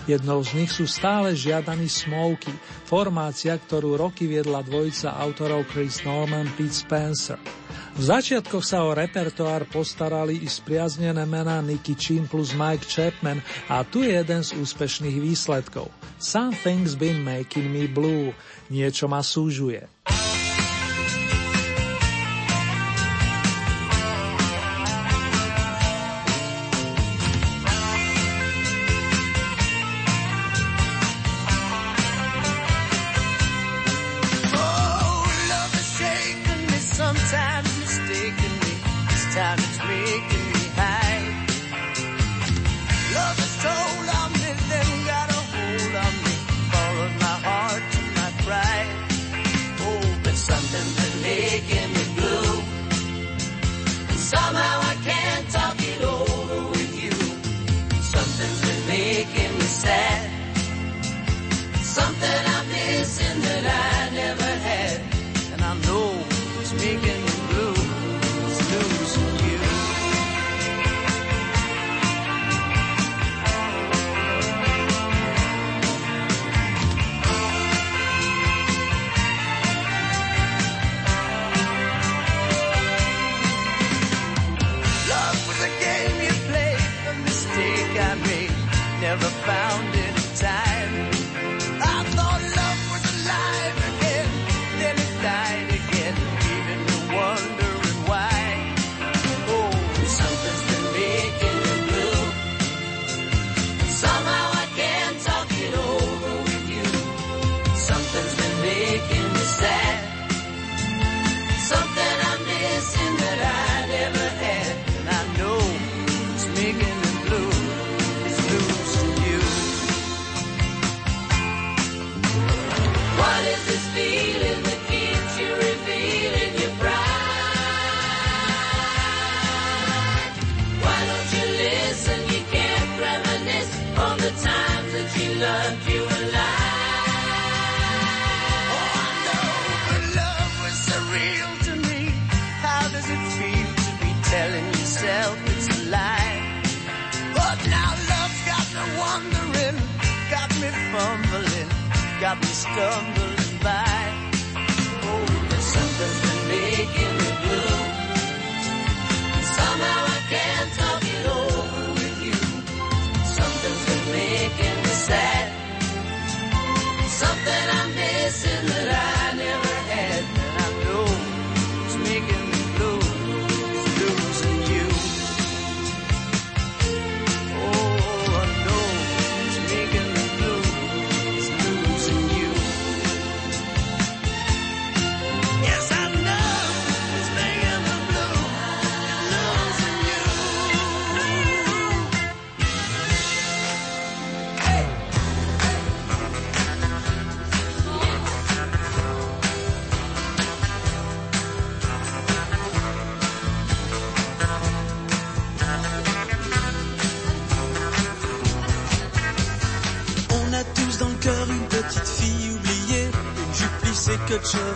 Jednou 0.06 0.46
z 0.46 0.54
nich 0.54 0.72
sú 0.72 0.86
stále 0.86 1.34
žiadaní 1.34 1.90
Smoky, 1.90 2.54
formácia, 2.86 3.58
ktorú 3.58 3.98
roky 3.98 4.30
viedla 4.30 4.62
dvojica 4.62 5.18
autorov 5.18 5.66
Chris 5.74 6.06
Norman 6.06 6.46
Pete 6.54 6.78
Spencer– 6.78 7.42
v 7.96 8.04
začiatkoch 8.04 8.60
sa 8.60 8.84
o 8.84 8.92
repertoár 8.92 9.64
postarali 9.72 10.44
i 10.44 10.52
spriaznené 10.52 11.24
mená 11.24 11.64
Nicky 11.64 11.96
Chin 11.96 12.28
plus 12.28 12.52
Mike 12.52 12.84
Chapman 12.84 13.40
a 13.72 13.88
tu 13.88 14.04
je 14.04 14.20
jeden 14.20 14.44
z 14.44 14.52
úspešných 14.52 15.24
výsledkov. 15.24 15.88
Something's 16.20 16.92
been 16.92 17.24
making 17.24 17.72
me 17.72 17.88
blue. 17.88 18.36
Niečo 18.68 19.08
ma 19.08 19.24
súžuje. 19.24 19.95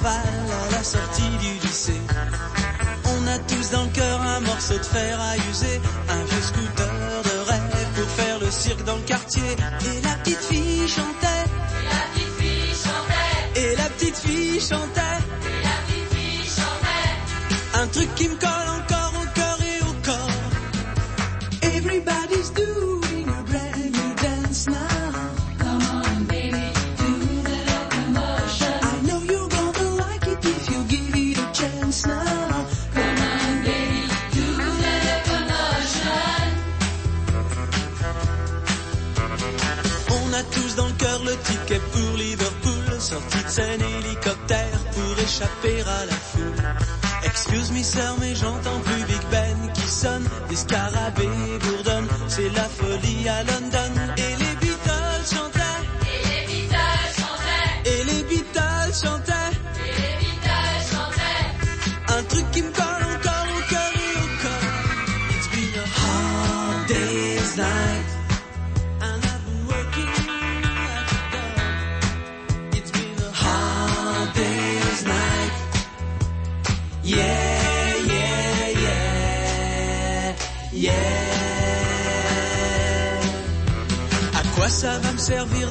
à 0.09 0.71
la 0.71 0.83
sortie 0.83 1.29
du 1.39 1.67
lycée. 1.67 2.01
On 3.05 3.27
a 3.27 3.37
tous 3.39 3.71
dans 3.71 3.83
le 3.83 3.89
cœur 3.89 4.21
un 4.21 4.39
morceau 4.41 4.77
de 4.77 4.83
fer 4.83 5.19
à 5.19 5.35
user, 5.37 5.81
un 6.09 6.23
vieux 6.25 6.41
scooter. 6.41 6.78
Pour 41.91 42.17
Liverpool, 42.17 42.99
sortie 42.99 43.43
de 43.43 43.49
scène 43.49 43.81
hélicoptère 43.81 44.79
pour 44.93 45.23
échapper 45.23 45.81
à 45.81 46.05
la 46.05 46.13
foule. 46.13 46.63
Excuse 47.23 47.71
me 47.71 47.83
sœur, 47.83 48.15
mais 48.19 48.35
j'entends 48.35 48.79
plus 48.85 49.03
Big 49.05 49.21
Ben 49.31 49.71
qui 49.73 49.87
sonne, 49.87 50.27
des 50.49 50.55
scarabées 50.55 51.59
bourdonnent, 51.61 52.07
c'est 52.27 52.49
la 52.49 52.63
folie 52.63 53.27
à 53.29 53.43
London. 53.43 54.08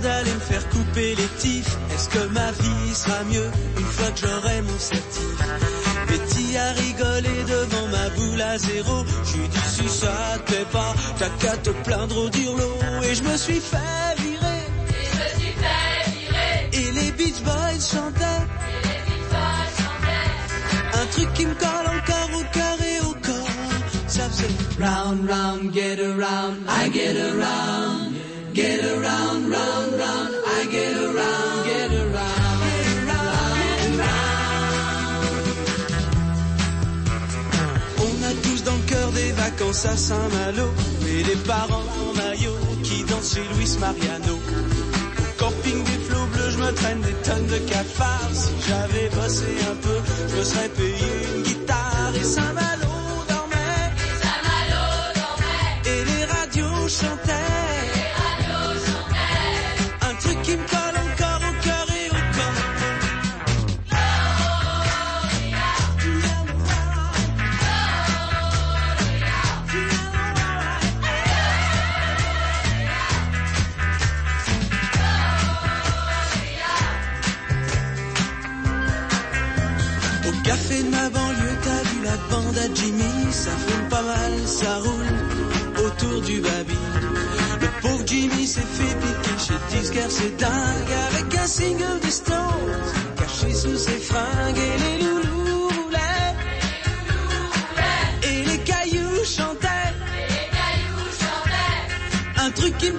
D'aller 0.01 0.35
me 0.35 0.41
faire 0.41 0.69
couper 0.69 1.15
les 1.15 1.29
tifs 1.39 1.77
Est-ce 1.95 2.09
que 2.09 2.27
ma 2.29 2.51
vie 2.53 2.95
sera 2.95 3.23
mieux 3.25 3.51
une 3.79 3.85
fois 3.85 4.11
que 4.11 4.21
j'aurai 4.27 4.63
mon 4.63 4.79
certif? 4.79 5.39
Betty 6.09 6.57
a 6.57 6.73
rigolé 6.73 7.37
devant 7.47 7.87
ma 7.89 8.09
boule 8.11 8.41
à 8.41 8.57
zéro. 8.59 9.05
J'ai 9.25 9.47
dit 9.49 9.69
si 9.69 9.89
ça 9.89 10.39
te 10.39 10.53
plaît 10.53 10.67
pas, 10.73 10.95
t'as 11.19 11.29
qu'à 11.41 11.57
te 11.59 11.71
plaindre 11.85 12.17
au 12.25 12.31
durlot. 12.31 12.79
Et 13.03 13.15
je 13.15 13.23
me 13.23 13.37
suis 13.37 13.61
fait 13.61 14.15
virer. 14.19 14.63
Et 14.89 15.05
je 15.11 15.17
me 15.19 15.41
suis 15.41 15.55
fait 15.63 16.11
virer, 16.11 16.71
Et 16.73 16.93
les 16.93 17.13
Beach 17.13 17.43
Boys 17.43 17.81
chantaient 17.93 18.43
et 18.73 18.81
les 18.89 19.01
Beatles 19.07 19.73
chantaient. 19.79 21.03
un 21.03 21.07
truc 21.13 21.33
qui 21.35 21.47
me 21.47 21.55
colle 21.55 21.89
encore 21.99 22.41
au 22.41 22.45
cœur 22.53 22.79
et 22.93 23.01
au 23.01 23.13
corps. 23.13 23.49
Ça 24.07 24.29
faisait 24.31 24.55
round, 24.81 25.29
round, 25.31 25.73
get 25.75 26.01
around, 26.01 26.57
I 26.69 26.89
get 26.91 27.17
around. 27.17 28.18
Get 28.59 28.85
around, 28.85 29.49
round, 29.49 29.93
round, 29.93 30.31
I 30.59 30.67
get 30.69 30.97
around, 30.97 31.65
get 31.71 31.93
around. 31.93 32.59
round, 33.07 33.99
round. 34.01 34.39
On 38.01 38.15
a 38.25 38.33
tous 38.43 38.65
dans 38.65 38.75
le 38.75 38.83
cœur 38.89 39.13
des 39.13 39.31
vacances 39.31 39.87
à 39.87 39.97
Saint-Malo 39.97 40.75
et 41.07 41.23
les 41.23 41.37
parents 41.47 41.87
en 42.03 42.15
maillot 42.15 42.59
qui 42.83 43.05
dansent 43.05 43.35
chez 43.35 43.47
Luis 43.55 43.77
Mariano. 43.79 44.35
Au 44.35 45.33
camping 45.39 45.85
des 45.85 46.01
flots 46.07 46.27
bleus, 46.33 46.51
je 46.51 46.59
me 46.59 46.73
traîne 46.73 47.01
des 47.03 47.15
tonnes 47.23 47.47
de 47.47 47.59
cafards. 47.59 48.35
Si 48.35 48.51
j'avais 48.67 49.09
bossé 49.11 49.47
un 49.71 49.77
peu, 49.77 49.99
je 50.31 50.37
me 50.37 50.43
serais 50.43 50.69
payé 50.71 51.11
une 51.37 51.43
guitare 51.45 52.13
et 52.21 52.25
Saint-Malo 52.25 52.88
Jimmy, 82.75 83.33
ça 83.33 83.51
fume 83.51 83.89
pas 83.89 84.03
mal, 84.03 84.33
ça 84.47 84.79
roule 84.79 85.87
autour 85.87 86.21
du 86.23 86.41
baby. 86.41 86.79
Le 87.61 87.69
pauvre 87.83 88.03
Jimmy 88.07 88.47
s'est 88.47 88.61
fait 88.61 88.95
piquer 89.03 89.39
chez 89.39 89.79
Disquaire, 89.79 90.11
c'est 90.11 90.37
dingue, 90.37 90.93
avec 91.11 91.35
un 91.35 91.47
single 91.47 92.01
des 92.03 92.11
Stones, 92.11 92.37
caché 93.17 93.55
sous 93.55 93.77
ses 93.77 93.99
fringues, 93.99 94.59
et 94.59 94.79
les 94.83 95.05
loulous 95.05 95.69
roulaient, 95.69 96.35
et 98.23 98.45
les 98.45 98.59
cailloux 98.59 99.25
chantaient, 99.25 99.95
Les 100.29 100.49
cailloux 100.57 101.11
chantaient, 101.21 102.45
un 102.47 102.51
truc 102.51 102.77
qui 102.79 102.91
me 102.93 102.99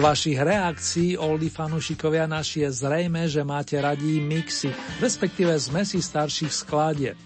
vašich 0.00 0.40
reakcií, 0.40 1.20
oldy 1.20 1.52
fanúšikovia 1.52 2.24
naši, 2.24 2.64
je 2.64 2.70
zrejme, 2.72 3.28
že 3.28 3.44
máte 3.44 3.76
radí 3.76 4.16
mixy, 4.18 4.72
respektíve 4.98 5.52
zmesi 5.52 6.00
starších 6.00 6.50
skladieb. 6.50 7.16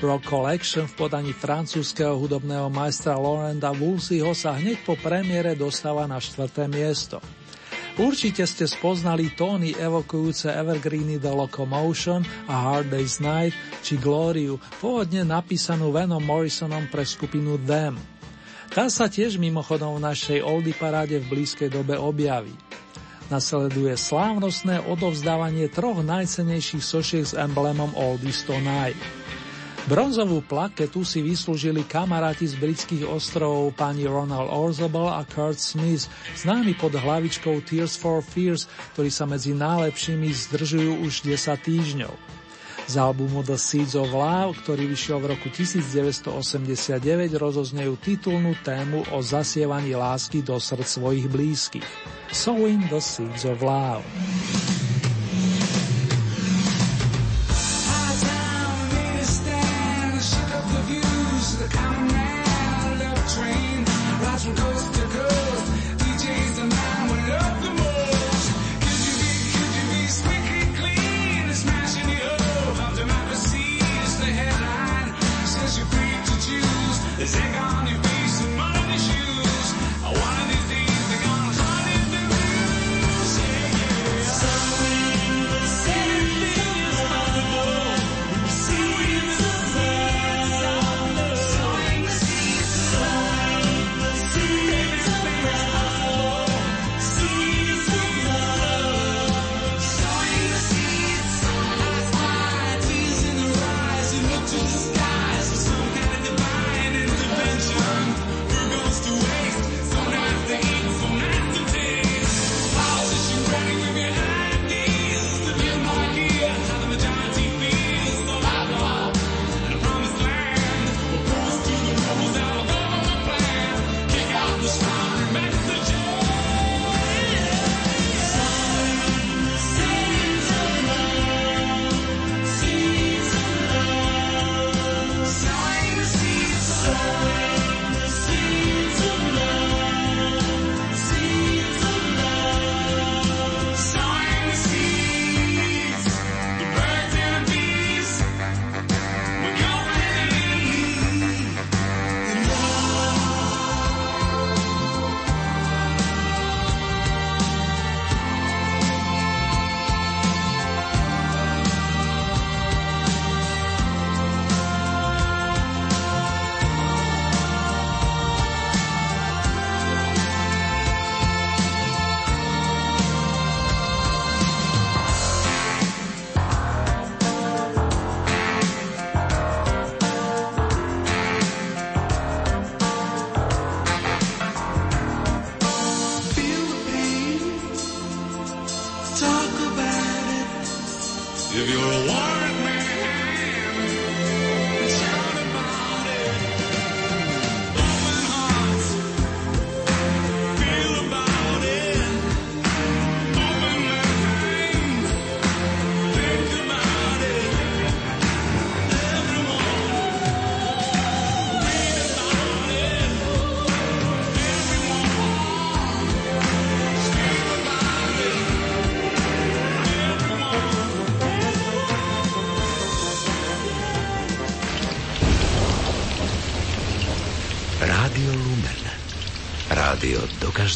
Rock 0.00 0.32
Collection 0.32 0.88
v 0.88 0.96
podaní 0.96 1.36
francúzského 1.36 2.16
hudobného 2.16 2.72
majstra 2.72 3.20
Laurenda 3.20 3.68
Woolseyho 3.76 4.32
sa 4.32 4.56
hneď 4.56 4.80
po 4.88 4.96
premiére 4.96 5.52
dostáva 5.52 6.08
na 6.08 6.16
štvrté 6.16 6.64
miesto. 6.72 7.20
Určite 8.00 8.48
ste 8.48 8.64
spoznali 8.64 9.36
tóny 9.36 9.76
evokujúce 9.76 10.48
Evergreeny 10.48 11.20
The 11.20 11.36
Locomotion 11.36 12.24
a 12.48 12.54
Hard 12.70 12.88
Day's 12.88 13.20
Night 13.20 13.52
či 13.84 14.00
Gloriu, 14.00 14.56
pôvodne 14.80 15.20
napísanú 15.26 15.92
Venom 15.92 16.22
Morrisonom 16.24 16.88
pre 16.88 17.04
skupinu 17.04 17.60
Them. 17.68 18.19
Tá 18.70 18.86
sa 18.86 19.10
tiež 19.10 19.34
mimochodom 19.34 19.98
v 19.98 20.06
našej 20.06 20.46
Oldie 20.46 20.78
paráde 20.78 21.18
v 21.18 21.26
blízkej 21.26 21.74
dobe 21.74 21.98
objaví. 21.98 22.54
Nasleduje 23.26 23.98
slávnostné 23.98 24.86
odovzdávanie 24.86 25.66
troch 25.66 25.98
najcenejších 26.06 26.78
sošiek 26.78 27.24
s 27.26 27.34
emblémom 27.34 27.90
Oldies 27.98 28.46
Tonight. 28.46 28.94
Bronzovú 29.90 30.46
plaketu 30.46 31.02
si 31.02 31.18
vyslúžili 31.18 31.82
kamaráti 31.82 32.46
z 32.46 32.54
britských 32.62 33.10
ostrovov 33.10 33.74
pani 33.74 34.06
Ronald 34.06 34.54
Orzabal 34.54 35.18
a 35.18 35.26
Kurt 35.26 35.58
Smith, 35.58 36.06
známi 36.38 36.78
pod 36.78 36.94
hlavičkou 36.94 37.66
Tears 37.66 37.98
for 37.98 38.22
Fears, 38.22 38.70
ktorí 38.94 39.10
sa 39.10 39.26
medzi 39.26 39.50
najlepšími 39.50 40.30
zdržujú 40.30 41.02
už 41.02 41.26
10 41.26 41.58
týždňov. 41.58 42.39
Z 42.90 42.98
albumu 42.98 43.46
The 43.46 43.54
Seeds 43.54 43.94
of 43.94 44.10
Love, 44.10 44.58
ktorý 44.66 44.90
vyšiel 44.90 45.22
v 45.22 45.38
roku 45.38 45.46
1989, 45.46 46.98
rozoznejú 47.38 47.94
titulnú 48.02 48.58
tému 48.66 49.06
o 49.14 49.22
zasievaní 49.22 49.94
lásky 49.94 50.42
do 50.42 50.58
srdc 50.58 50.98
svojich 50.98 51.30
blízkych. 51.30 51.86
Sowing 52.34 52.90
the 52.90 52.98
Seeds 52.98 53.46
of 53.46 53.62
Love. 53.62 54.02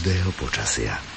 Každého 0.04 0.36
počasia. 0.36 1.13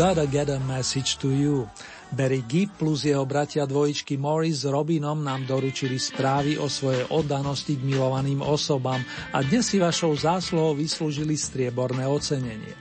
Gotta 0.00 0.24
get 0.24 0.48
a 0.48 0.56
message 0.64 1.20
to 1.20 1.28
you. 1.28 1.68
Barry 2.08 2.40
Gibb 2.48 2.72
plus 2.80 3.04
jeho 3.04 3.20
bratia 3.28 3.68
dvojičky 3.68 4.16
Morris 4.16 4.64
s 4.64 4.72
Robinom 4.72 5.20
nám 5.20 5.44
doručili 5.44 6.00
správy 6.00 6.56
o 6.56 6.72
svojej 6.72 7.04
oddanosti 7.12 7.76
k 7.76 7.84
milovaným 7.84 8.40
osobám 8.40 9.04
a 9.28 9.44
dnes 9.44 9.68
si 9.68 9.76
vašou 9.76 10.16
zásluhou 10.16 10.72
vyslúžili 10.72 11.36
strieborné 11.36 12.08
ocenenie. 12.08 12.72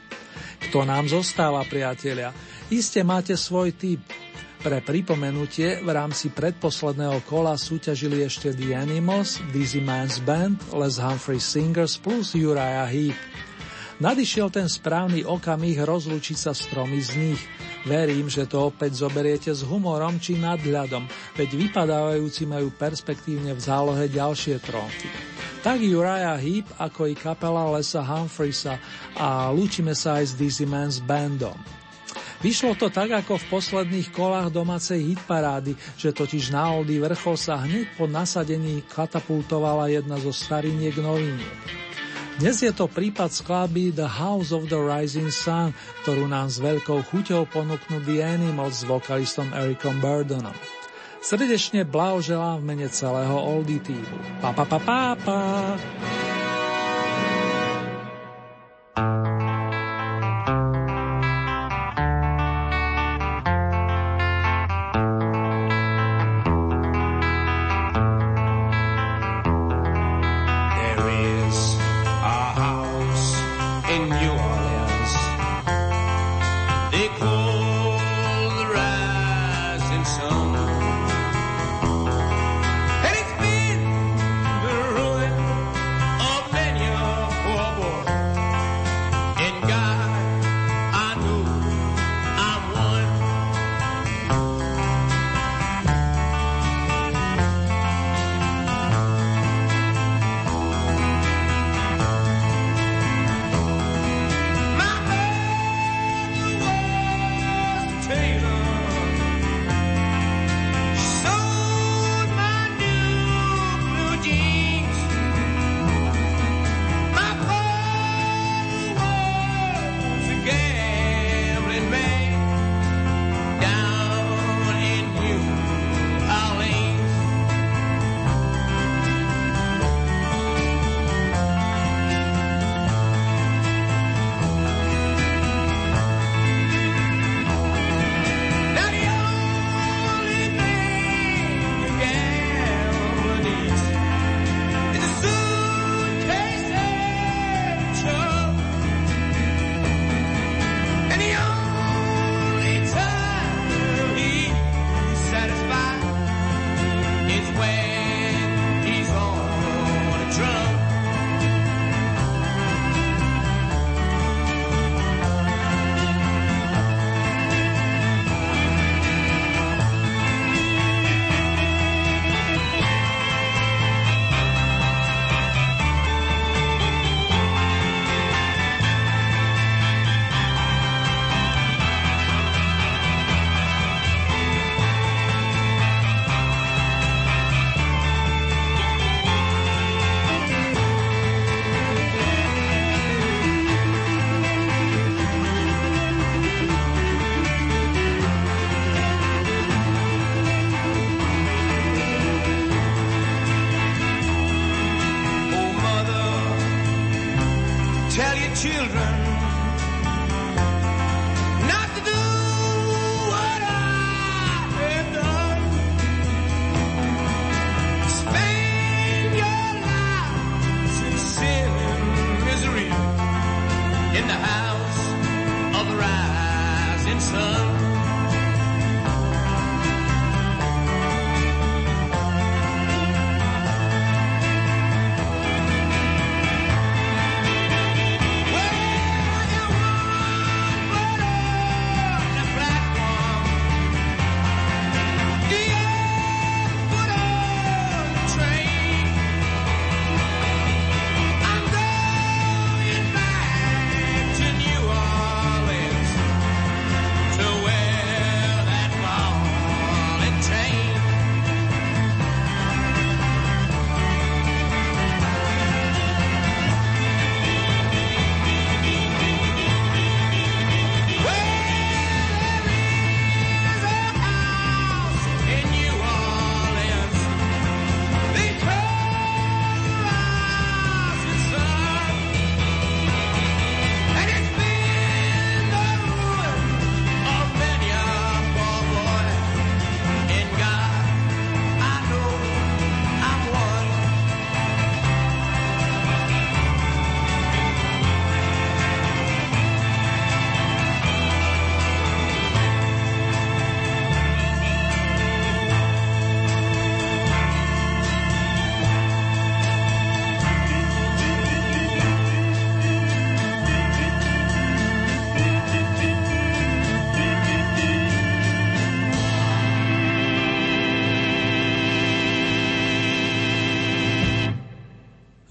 Kto 0.71 0.87
nám 0.87 1.11
zostáva, 1.11 1.59
priatelia? 1.67 2.31
Iste 2.71 3.03
máte 3.03 3.35
svoj 3.35 3.75
typ. 3.75 3.99
Pre 4.63 4.79
pripomenutie 4.79 5.83
v 5.83 5.89
rámci 5.91 6.31
predposledného 6.31 7.19
kola 7.27 7.59
súťažili 7.59 8.23
ešte 8.23 8.55
The 8.55 8.79
Animals, 8.79 9.43
Dizzy 9.51 9.83
Man's 9.83 10.23
Band, 10.23 10.55
Les 10.71 10.95
Humphrey 10.95 11.43
Singers 11.43 11.99
plus 11.99 12.31
Uriah 12.31 12.87
Heep. 12.87 13.48
Nadišiel 13.99 14.47
ten 14.47 14.71
správny 14.71 15.27
okamih 15.27 15.75
rozlučiť 15.83 16.37
sa 16.39 16.55
s 16.55 16.71
tromi 16.71 17.03
z 17.03 17.19
nich. 17.19 17.41
Verím, 17.83 18.31
že 18.31 18.47
to 18.47 18.71
opäť 18.71 19.03
zoberiete 19.03 19.51
s 19.51 19.67
humorom 19.67 20.23
či 20.23 20.39
nadhľadom, 20.39 21.03
veď 21.35 21.49
vypadávajúci 21.67 22.47
majú 22.47 22.71
perspektívne 22.71 23.51
v 23.51 23.59
zálohe 23.59 24.07
ďalšie 24.07 24.63
trónky. 24.63 25.11
Tak 25.59 25.83
Uriah 25.83 26.39
Heep, 26.39 26.79
ako 26.79 27.11
i 27.11 27.15
kapela 27.15 27.67
Lesa 27.75 27.99
Humphreys 27.99 28.63
a 29.19 29.51
lúčime 29.51 29.91
sa 29.91 30.23
aj 30.23 30.31
s 30.31 30.33
Dizzy 30.39 30.63
Man's 30.63 31.03
bandom. 31.03 31.59
Vyšlo 32.39 32.79
to 32.79 32.87
tak 32.87 33.11
ako 33.11 33.35
v 33.35 33.49
posledných 33.51 34.15
kolách 34.15 34.47
domácej 34.47 35.11
hitparády, 35.11 35.75
že 35.99 36.15
totiž 36.15 36.55
na 36.55 36.71
Oldy 36.71 37.03
vrchol 37.03 37.35
sa 37.35 37.59
hneď 37.59 37.99
po 37.99 38.07
nasadení 38.07 38.79
katapultovala 38.87 39.91
jedna 39.91 40.15
zo 40.23 40.31
stariniek 40.31 40.95
noviniek. 41.03 41.88
Dnes 42.39 42.55
je 42.63 42.71
to 42.71 42.87
prípad 42.87 43.35
skladby 43.35 43.91
The 43.91 44.07
House 44.07 44.55
of 44.55 44.71
the 44.71 44.79
Rising 44.79 45.27
Sun, 45.27 45.75
ktorú 46.07 46.23
nám 46.23 46.47
s 46.47 46.63
veľkou 46.63 47.03
chuťou 47.11 47.43
ponúknú 47.51 47.99
The 48.07 48.23
Animals 48.23 48.79
s 48.79 48.87
vokalistom 48.87 49.51
Ericom 49.51 49.99
Burdonom. 49.99 50.55
Srdečne 51.19 51.83
blahoželám 51.83 52.63
v 52.63 52.67
mene 52.71 52.87
celého 52.87 53.35
Oldie 53.35 53.83
týmu. 53.83 54.39
Pa, 54.39 54.55
pa, 54.55 54.63
pa, 54.63 54.79
pa, 54.79 55.19
pa. 55.19 55.39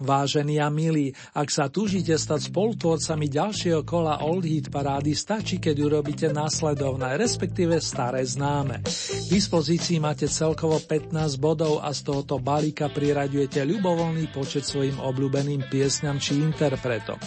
Vážení 0.08 0.56
a 0.56 0.72
milí, 0.72 1.12
ak 1.36 1.52
sa 1.52 1.68
túžite 1.68 2.16
stať 2.16 2.48
spolutvorcami 2.48 3.28
ďalšieho 3.28 3.84
kola 3.84 4.24
Old 4.24 4.48
Heat 4.48 4.72
parády, 4.72 5.12
stačí, 5.12 5.60
keď 5.60 5.76
urobíte 5.84 6.32
následovné, 6.32 7.20
respektíve 7.20 7.76
staré 7.76 8.24
známe. 8.24 8.80
V 8.88 9.26
dispozícii 9.28 10.00
máte 10.00 10.24
celkovo 10.24 10.80
15 10.80 11.12
bodov 11.36 11.84
a 11.84 11.92
z 11.92 12.08
tohoto 12.08 12.40
balíka 12.40 12.88
priraďujete 12.88 13.60
ľubovoľný 13.68 14.32
počet 14.32 14.64
svojim 14.64 14.96
obľúbeným 14.96 15.68
piesňam 15.68 16.16
či 16.16 16.40
interpretom. 16.40 17.20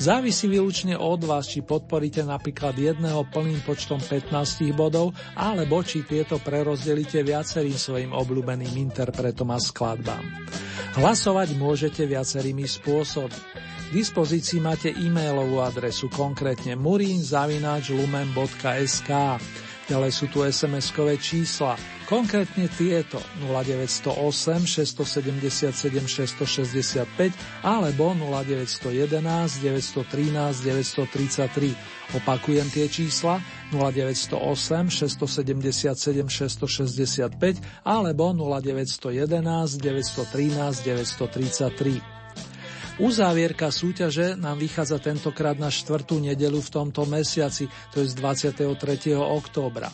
Závisí 0.00 0.48
výlučne 0.48 0.96
od 0.96 1.28
vás, 1.28 1.44
či 1.52 1.60
podporíte 1.60 2.24
napríklad 2.24 2.72
jedného 2.72 3.28
plným 3.28 3.60
počtom 3.68 4.00
15 4.00 4.32
bodov, 4.72 5.12
alebo 5.36 5.84
či 5.84 6.08
tieto 6.08 6.40
prerozdelíte 6.40 7.20
viacerým 7.20 7.76
svojim 7.76 8.16
obľúbeným 8.16 8.80
interpretom 8.80 9.52
a 9.52 9.60
skladbám. 9.60 10.24
Hlasovať 10.94 11.58
môžete 11.58 12.06
viacerými 12.06 12.70
spôsobmi. 12.70 13.34
K 13.58 13.90
dispozícii 13.90 14.62
máte 14.62 14.94
e-mailovú 14.94 15.58
adresu, 15.58 16.06
konkrétne 16.06 16.78
murinzavináčlumen.sk. 16.78 19.10
Ďalej 19.90 20.12
sú 20.14 20.30
tu 20.30 20.46
SMS-kové 20.46 21.18
čísla, 21.18 21.74
konkrétne 22.06 22.68
tieto 22.68 23.18
0908 23.40 24.64
677 24.68 25.74
665 25.74 27.32
alebo 27.64 28.12
0911 28.14 29.60
913 29.64 30.64
933. 30.64 31.74
Opakujem 32.14 32.68
tie 32.70 32.86
čísla 32.88 33.40
0908 33.72 34.92
677 34.92 36.28
665 36.28 37.60
alebo 37.84 38.32
0911 38.32 39.80
913 39.80 40.84
933. 40.84 42.13
Uzávierka 42.94 43.74
súťaže 43.74 44.38
nám 44.38 44.62
vychádza 44.62 45.02
tentokrát 45.02 45.58
na 45.58 45.66
štvrtú 45.66 46.22
nedelu 46.22 46.62
v 46.62 46.70
tomto 46.70 47.02
mesiaci, 47.02 47.66
to 47.90 47.98
je 47.98 48.06
z 48.06 48.14
23. 48.22 49.18
októbra. 49.18 49.90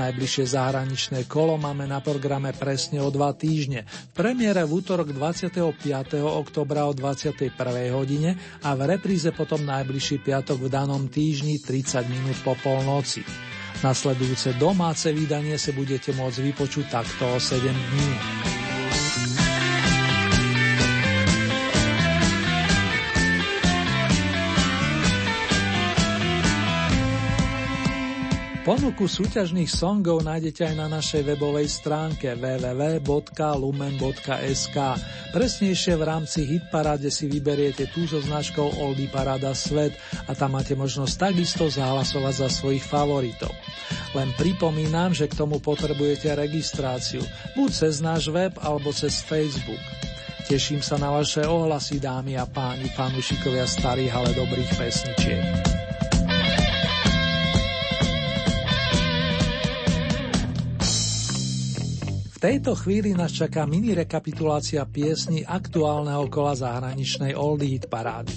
Najbližšie 0.00 0.56
zahraničné 0.56 1.28
kolo 1.28 1.60
máme 1.60 1.84
na 1.84 2.00
programe 2.00 2.56
presne 2.56 3.04
o 3.04 3.12
dva 3.12 3.36
týždne. 3.36 3.84
V 3.84 4.24
premiére 4.24 4.64
v 4.64 4.72
útorok 4.72 5.12
25. 5.12 5.60
oktobra 6.24 6.88
o 6.88 6.96
21. 6.96 7.52
hodine 7.92 8.40
a 8.64 8.72
v 8.72 8.96
repríze 8.96 9.28
potom 9.36 9.60
najbližší 9.60 10.24
piatok 10.24 10.64
v 10.64 10.68
danom 10.72 11.12
týždni 11.12 11.60
30 11.60 12.08
minút 12.08 12.40
po 12.40 12.56
polnoci. 12.64 13.20
Nasledujúce 13.84 14.56
domáce 14.56 15.12
vydanie 15.12 15.60
si 15.60 15.76
budete 15.76 16.16
môcť 16.16 16.38
vypočuť 16.40 16.86
takto 16.88 17.24
o 17.28 17.36
7 17.36 17.68
dní. 17.68 18.59
Ponuku 28.70 29.10
súťažných 29.10 29.66
songov 29.66 30.22
nájdete 30.22 30.62
aj 30.62 30.78
na 30.78 30.86
našej 30.86 31.26
webovej 31.26 31.66
stránke 31.66 32.38
www.lumen.sk. 32.38 33.10
Presnejšie 35.34 35.98
v 35.98 36.04
rámci 36.06 36.46
Hitparáde 36.46 37.10
si 37.10 37.26
vyberiete 37.26 37.90
tú 37.90 38.06
so 38.06 38.22
značkou 38.22 38.78
Oldy 38.78 39.10
Parada 39.10 39.58
Svet 39.58 39.98
a 40.30 40.38
tam 40.38 40.54
máte 40.54 40.78
možnosť 40.78 41.18
takisto 41.18 41.66
zahlasovať 41.66 42.46
za 42.46 42.48
svojich 42.62 42.86
favoritov. 42.86 43.50
Len 44.14 44.30
pripomínam, 44.38 45.10
že 45.18 45.26
k 45.26 45.34
tomu 45.34 45.58
potrebujete 45.58 46.30
registráciu, 46.30 47.26
buď 47.58 47.70
cez 47.74 47.98
náš 47.98 48.30
web 48.30 48.54
alebo 48.62 48.94
cez 48.94 49.18
Facebook. 49.18 49.82
Teším 50.46 50.78
sa 50.78 50.94
na 50.94 51.10
vaše 51.10 51.42
ohlasy, 51.42 51.98
dámy 51.98 52.38
a 52.38 52.46
páni, 52.46 52.86
fanúšikovia 52.86 53.66
starých, 53.66 54.14
ale 54.14 54.30
dobrých 54.30 54.70
pesničiek. 54.78 55.59
Tejto 62.40 62.72
chvíli 62.72 63.12
nás 63.12 63.36
čaká 63.36 63.68
mini 63.68 63.92
rekapitulácia 63.92 64.88
piesni 64.88 65.44
aktuálneho 65.44 66.24
kola 66.32 66.56
zahraničnej 66.56 67.36
Old 67.36 67.60
Hit 67.60 67.92
parády. 67.92 68.32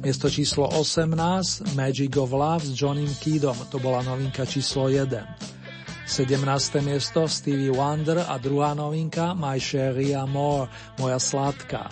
Miesto 0.00 0.32
číslo 0.32 0.64
18 0.72 1.76
Magic 1.76 2.16
of 2.16 2.32
Love 2.32 2.64
s 2.64 2.72
Johnem 2.72 3.12
Keedom, 3.20 3.56
to 3.68 3.76
bola 3.76 4.00
novinka 4.00 4.48
číslo 4.48 4.88
1. 4.88 5.53
17. 6.04 6.84
miesto 6.84 7.24
Stevie 7.24 7.72
Wonder 7.72 8.28
a 8.28 8.36
druhá 8.36 8.76
novinka 8.76 9.32
My 9.32 9.56
Sherry 9.56 10.12
More, 10.28 10.68
Moja 11.00 11.16
sladká. 11.16 11.88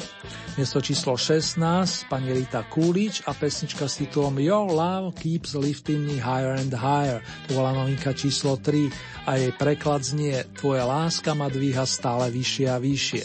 Miesto 0.60 0.84
číslo 0.84 1.16
16 1.16 2.12
pani 2.12 2.28
Rita 2.36 2.60
Coolidge 2.68 3.24
a 3.24 3.32
pesnička 3.32 3.88
s 3.88 4.04
titulom 4.04 4.36
Your 4.36 4.68
Love 4.68 5.16
Keeps 5.16 5.56
Lifting 5.56 6.04
Me 6.04 6.20
Higher 6.20 6.60
and 6.60 6.76
Higher, 6.76 7.24
to 7.48 7.56
bola 7.56 7.72
novinka 7.72 8.12
číslo 8.12 8.60
3 8.60 9.24
a 9.24 9.40
jej 9.40 9.52
preklad 9.56 10.04
znie 10.04 10.44
Tvoja 10.60 10.84
láska 10.84 11.32
ma 11.32 11.48
dvíha 11.48 11.88
stále 11.88 12.28
vyššie 12.28 12.66
a 12.68 12.76
vyššie. 12.76 13.22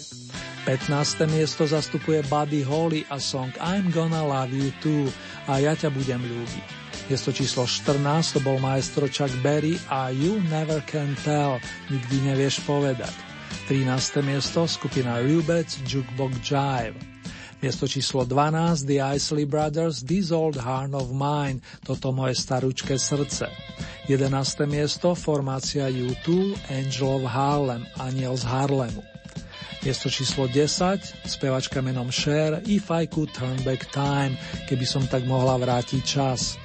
15. 0.63 1.27
miesto 1.27 1.67
zastupuje 1.67 2.23
Buddy 2.31 2.63
Holly 2.63 3.03
a 3.11 3.19
song 3.19 3.51
I'm 3.59 3.91
Gonna 3.91 4.23
Love 4.23 4.55
You 4.55 4.71
Too 4.79 5.11
a 5.51 5.59
ja 5.59 5.75
ťa 5.75 5.91
budem 5.91 6.23
ľúbiť. 6.23 6.86
Miesto 7.07 7.31
číslo 7.31 7.63
14 7.63 8.35
to 8.35 8.39
bol 8.43 8.59
maestro 8.59 9.07
Chuck 9.07 9.31
Berry 9.39 9.79
a 9.87 10.11
You 10.11 10.43
Never 10.51 10.83
Can 10.83 11.15
Tell, 11.23 11.55
nikdy 11.87 12.19
nevieš 12.19 12.59
povedať. 12.67 13.15
13. 13.71 14.19
miesto 14.27 14.67
skupina 14.67 15.23
Rubets 15.23 15.79
Jukebox 15.87 16.43
Jive. 16.43 16.99
Miesto 17.63 17.87
číslo 17.87 18.27
12 18.27 18.83
The 18.83 18.99
Isley 19.15 19.47
Brothers 19.47 20.03
This 20.03 20.35
Old 20.35 20.59
Heart 20.59 20.99
of 20.99 21.15
Mine, 21.15 21.63
toto 21.87 22.11
moje 22.11 22.35
staručké 22.35 22.99
srdce. 22.99 23.47
11. 24.11 24.67
miesto 24.67 25.15
formácia 25.15 25.87
U2 25.87 26.59
Angel 26.67 27.23
of 27.23 27.23
Harlem, 27.23 27.87
Aniel 28.03 28.35
z 28.35 28.43
Harlemu. 28.51 28.99
Miesto 29.79 30.11
číslo 30.11 30.51
10 30.51 31.23
spevačka 31.23 31.79
menom 31.79 32.11
Cher 32.11 32.59
If 32.67 32.91
I 32.91 33.07
Could 33.07 33.31
Turn 33.31 33.55
Back 33.63 33.87
Time, 33.95 34.35
keby 34.67 34.83
som 34.83 35.07
tak 35.07 35.23
mohla 35.23 35.55
vrátiť 35.55 36.03
čas. 36.03 36.59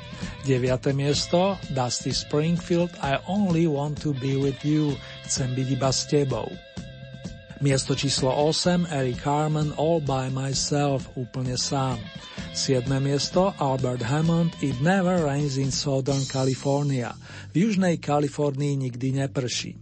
9. 0.44 0.92
miesto 0.96 1.54
Dusty 1.70 2.10
Springfield 2.10 2.90
I 2.98 3.20
Only 3.30 3.70
Want 3.70 4.02
to 4.02 4.10
Be 4.18 4.34
With 4.34 4.66
You, 4.66 4.98
chcem 5.26 5.54
byť 5.54 5.68
iba 5.78 5.90
s 5.92 6.08
tebou. 6.10 6.48
Miesto 7.62 7.94
číslo 7.94 8.34
8 8.34 8.90
Eric 8.90 9.22
Carmen 9.22 9.70
All 9.78 10.02
By 10.02 10.34
Myself, 10.34 11.06
úplne 11.14 11.54
sám. 11.54 12.02
7. 12.52 12.90
miesto 12.98 13.54
Albert 13.62 14.02
Hammond 14.02 14.50
It 14.60 14.82
Never 14.82 15.22
Rains 15.22 15.56
in 15.56 15.70
Southern 15.70 16.26
California. 16.26 17.14
V 17.54 17.70
južnej 17.70 18.02
Kalifornii 18.02 18.74
nikdy 18.76 19.14
neprší. 19.14 19.78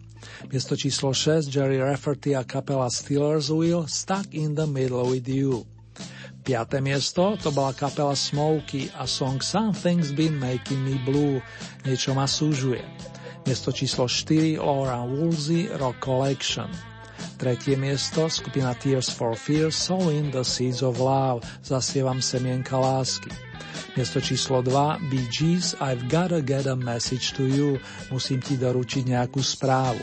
Miesto 0.52 0.76
číslo 0.76 1.16
6 1.16 1.48
Jerry 1.48 1.80
Rafferty 1.80 2.36
a 2.36 2.44
kapela 2.44 2.92
Steelers 2.92 3.48
Wheel 3.48 3.88
Stuck 3.88 4.28
in 4.36 4.54
the 4.54 4.68
Middle 4.68 5.08
with 5.08 5.24
You. 5.24 5.64
5. 6.44 6.80
miesto 6.80 7.36
to 7.36 7.52
bola 7.52 7.76
kapela 7.76 8.16
Smokey 8.16 8.88
a 8.96 9.04
song 9.04 9.44
Something's 9.44 10.08
Been 10.08 10.40
Making 10.40 10.80
Me 10.80 10.96
Blue, 11.04 11.44
niečo 11.84 12.16
ma 12.16 12.24
súžuje. 12.24 12.80
Miesto 13.44 13.68
číslo 13.72 14.08
4 14.08 14.56
Laura 14.56 15.04
Woolsey 15.04 15.68
Rock 15.76 16.00
Collection. 16.00 16.68
Tretie 17.36 17.76
miesto, 17.76 18.28
skupina 18.28 18.72
Tears 18.72 19.12
for 19.12 19.36
Fears, 19.36 19.76
Sowing 19.76 20.32
the 20.32 20.44
Seeds 20.44 20.80
of 20.80 20.96
Love, 21.00 21.44
zasievam 21.60 22.24
semienka 22.24 22.80
lásky. 22.80 23.28
Miesto 23.96 24.20
číslo 24.20 24.64
2, 24.64 25.12
Bee 25.12 25.28
Gees, 25.28 25.76
I've 25.80 26.08
gotta 26.08 26.40
get 26.40 26.64
a 26.64 26.76
message 26.76 27.36
to 27.36 27.44
you, 27.44 27.76
musím 28.08 28.40
ti 28.40 28.56
doručiť 28.56 29.12
nejakú 29.12 29.44
správu. 29.44 30.00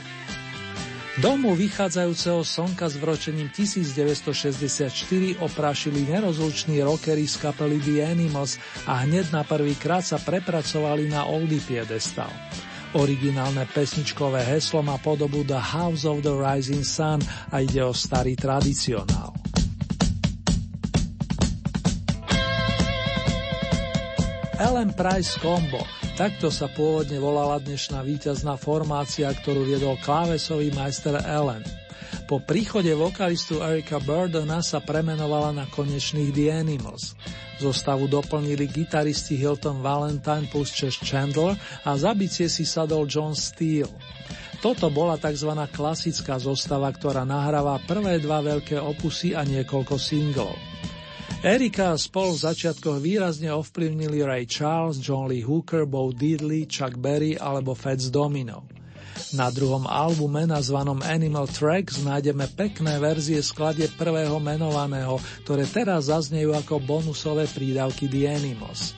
Domu 1.18 1.58
vychádzajúceho 1.58 2.46
sonka 2.46 2.86
s 2.86 2.94
vročením 3.02 3.50
1964 3.50 5.42
oprášili 5.42 6.06
nerozluční 6.06 6.86
rockery 6.86 7.26
z 7.26 7.42
kapely 7.42 7.82
The 7.82 8.06
Animals 8.06 8.62
a 8.86 9.02
hneď 9.02 9.34
na 9.34 9.42
prvý 9.42 9.74
krát 9.74 10.06
sa 10.06 10.22
prepracovali 10.22 11.10
na 11.10 11.26
oldie 11.26 11.58
piedestal. 11.66 12.30
Originálne 12.94 13.66
pesničkové 13.66 14.46
heslo 14.46 14.86
má 14.86 15.02
podobu 15.02 15.42
The 15.42 15.58
House 15.58 16.06
of 16.06 16.22
the 16.22 16.38
Rising 16.38 16.86
Sun 16.86 17.26
a 17.50 17.66
ide 17.66 17.82
o 17.82 17.98
starý 17.98 18.38
tradicionál. 18.38 19.34
Ellen 24.62 24.94
Price 24.94 25.34
Combo, 25.42 25.82
takto 26.18 26.50
sa 26.50 26.66
pôvodne 26.66 27.22
volala 27.22 27.62
dnešná 27.62 28.02
víťazná 28.02 28.58
formácia, 28.58 29.30
ktorú 29.30 29.70
viedol 29.70 30.02
klávesový 30.02 30.74
majster 30.74 31.14
Ellen. 31.22 31.62
Po 32.26 32.42
príchode 32.42 32.90
vokalistu 32.98 33.62
Erika 33.62 34.02
Burdona 34.02 34.66
sa 34.66 34.82
premenovala 34.82 35.54
na 35.54 35.70
konečných 35.70 36.34
The 36.34 36.58
Animals. 36.58 37.14
Zostavu 37.62 38.10
doplnili 38.10 38.66
gitaristi 38.66 39.38
Hilton 39.38 39.86
Valentine 39.86 40.50
plus 40.50 40.74
Chess 40.74 40.98
Chandler 40.98 41.54
a 41.86 41.94
za 41.94 42.18
bicie 42.18 42.50
si 42.50 42.66
sadol 42.66 43.06
John 43.06 43.38
Steele. 43.38 43.94
Toto 44.58 44.90
bola 44.90 45.22
tzv. 45.22 45.54
klasická 45.70 46.42
zostava, 46.42 46.90
ktorá 46.90 47.30
nahráva 47.30 47.78
prvé 47.86 48.18
dva 48.18 48.42
veľké 48.42 48.82
opusy 48.82 49.38
a 49.38 49.46
niekoľko 49.46 50.02
singlov. 50.02 50.58
Erika 51.46 51.94
spolu 51.94 52.34
v 52.34 52.44
začiatkoch 52.50 52.98
výrazne 52.98 53.54
ovplyvnili 53.54 54.26
Ray 54.26 54.50
Charles, 54.50 54.98
John 54.98 55.30
Lee 55.30 55.46
Hooker, 55.46 55.86
Bo 55.86 56.10
Diddley, 56.10 56.66
Chuck 56.66 56.98
Berry 56.98 57.38
alebo 57.38 57.78
Fats 57.78 58.10
Domino. 58.10 58.66
Na 59.38 59.54
druhom 59.54 59.86
albume 59.86 60.50
nazvanom 60.50 60.98
Animal 61.06 61.46
Tracks 61.46 62.02
nájdeme 62.02 62.50
pekné 62.58 62.98
verzie 62.98 63.38
skladie 63.46 63.86
prvého 63.86 64.42
menovaného, 64.42 65.22
ktoré 65.46 65.70
teraz 65.70 66.10
zaznejú 66.10 66.58
ako 66.58 66.82
bonusové 66.82 67.46
prídavky 67.46 68.10
The 68.10 68.34
Animals. 68.34 68.98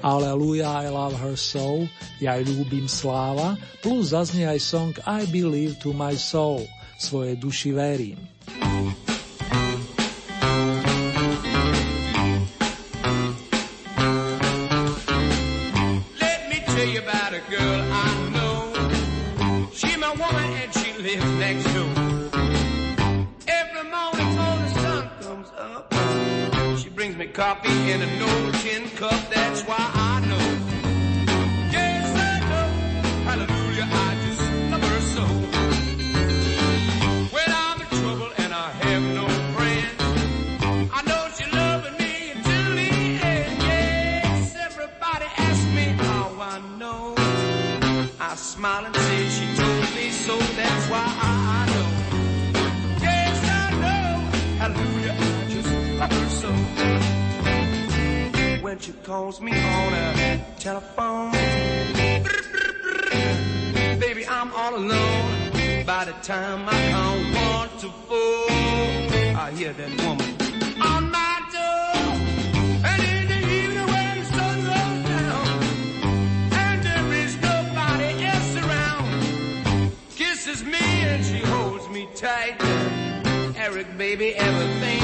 Aleluja, 0.00 0.84
I 0.84 0.88
love 0.88 1.16
her 1.20 1.36
so, 1.36 1.84
ja 2.16 2.40
ľúbim 2.40 2.88
sláva, 2.88 3.60
plus 3.84 4.16
zaznie 4.16 4.48
aj 4.48 4.60
song 4.60 4.92
I 5.04 5.28
believe 5.28 5.76
to 5.84 5.92
my 5.92 6.16
soul, 6.16 6.64
svoje 6.96 7.36
duši 7.36 7.76
verím. 7.76 8.20
Coffee 27.34 27.90
in 27.90 28.00
an 28.00 28.22
old 28.22 28.54
tin 28.62 28.88
cup, 28.90 29.28
that's 29.28 29.62
why 29.62 29.76
I 29.76 30.03
when 58.74 58.80
she 58.80 58.92
calls 59.04 59.40
me 59.40 59.52
on 59.52 59.92
a 59.92 60.44
telephone. 60.58 61.30
Baby, 64.00 64.26
I'm 64.26 64.52
all 64.52 64.74
alone. 64.74 65.84
By 65.86 66.04
the 66.06 66.16
time 66.22 66.68
I 66.68 66.78
count 66.90 67.22
one 67.52 67.68
to 67.82 67.88
four, 68.08 68.46
I 69.44 69.52
hear 69.54 69.72
that 69.74 69.90
woman 70.02 70.30
on 70.82 71.02
my 71.08 71.34
door. 71.54 72.02
And 72.90 73.00
in 73.14 73.22
the 73.32 73.40
evening 73.58 73.86
when 73.94 74.18
the 74.18 74.26
sun 74.34 74.56
goes 74.72 75.00
down, 75.14 75.46
and 76.64 76.82
there 76.82 77.12
is 77.22 77.32
nobody 77.50 78.10
else 78.32 78.56
around, 78.64 79.92
kisses 80.16 80.64
me 80.64 80.86
and 81.10 81.24
she 81.24 81.38
holds 81.38 81.88
me 81.90 82.08
tight. 82.16 82.56
Eric, 83.56 83.96
baby, 83.96 84.34
everything's 84.34 85.03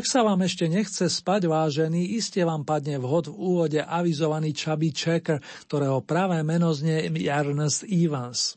Ak 0.00 0.08
sa 0.08 0.24
vám 0.24 0.40
ešte 0.48 0.64
nechce 0.64 1.12
spať 1.12 1.44
vážený, 1.44 2.16
iste 2.16 2.40
vám 2.40 2.64
padne 2.64 2.96
vhod 2.96 3.28
v 3.28 3.36
úvode 3.36 3.80
avizovaný 3.84 4.56
Chubby 4.56 4.96
Checker, 4.96 5.44
ktorého 5.68 6.00
pravé 6.00 6.40
meno 6.40 6.72
znie 6.72 7.04
Ernest 7.28 7.84
Evans. 7.84 8.56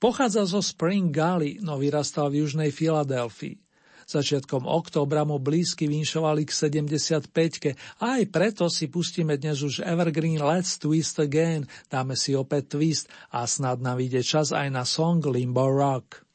Pochádza 0.00 0.48
zo 0.48 0.64
Spring 0.64 1.12
Gully, 1.12 1.60
no 1.60 1.76
vyrastal 1.76 2.32
v 2.32 2.40
južnej 2.40 2.72
Filadelfii. 2.72 3.60
Začiatkom 4.08 4.64
októbra 4.64 5.28
mu 5.28 5.36
blízky 5.36 5.84
vinšovali 5.92 6.48
k 6.48 6.56
75 6.56 7.76
a 8.00 8.16
aj 8.16 8.24
preto 8.32 8.72
si 8.72 8.88
pustíme 8.88 9.36
dnes 9.36 9.60
už 9.60 9.84
Evergreen 9.84 10.40
Let's 10.40 10.80
Twist 10.80 11.20
Again, 11.20 11.68
dáme 11.92 12.16
si 12.16 12.32
opäť 12.32 12.80
twist 12.80 13.12
a 13.28 13.44
snad 13.44 13.84
nám 13.84 14.00
vyjde 14.00 14.24
čas 14.24 14.56
aj 14.56 14.72
na 14.72 14.88
song 14.88 15.20
Limbo 15.20 15.68
Rock. 15.68 16.25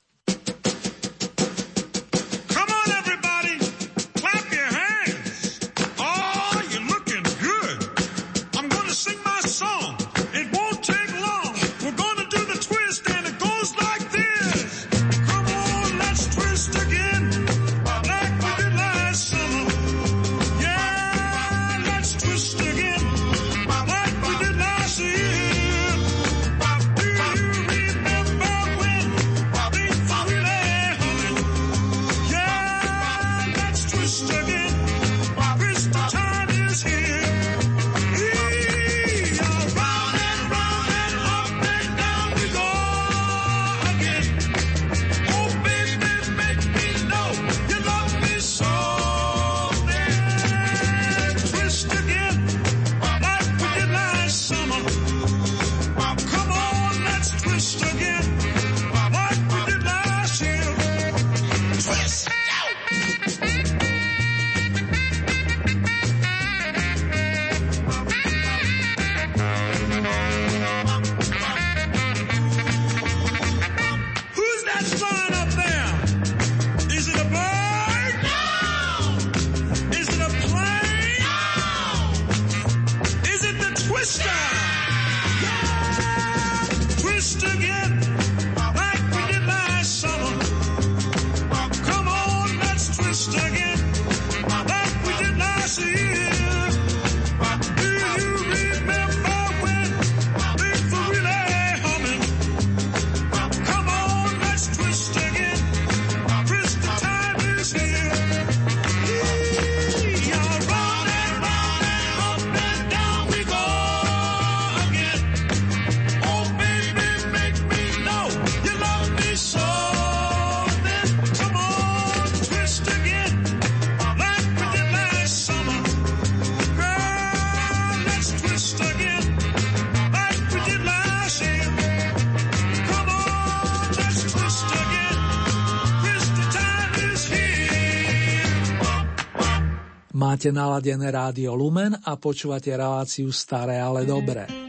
Máte 140.32 140.48
naladené 140.48 141.12
rádio 141.12 141.52
Lumen 141.60 141.92
a 142.08 142.16
počúvate 142.16 142.72
reláciu 142.72 143.36
Staré, 143.36 143.84
ale 143.84 144.08
dobré. 144.08 144.61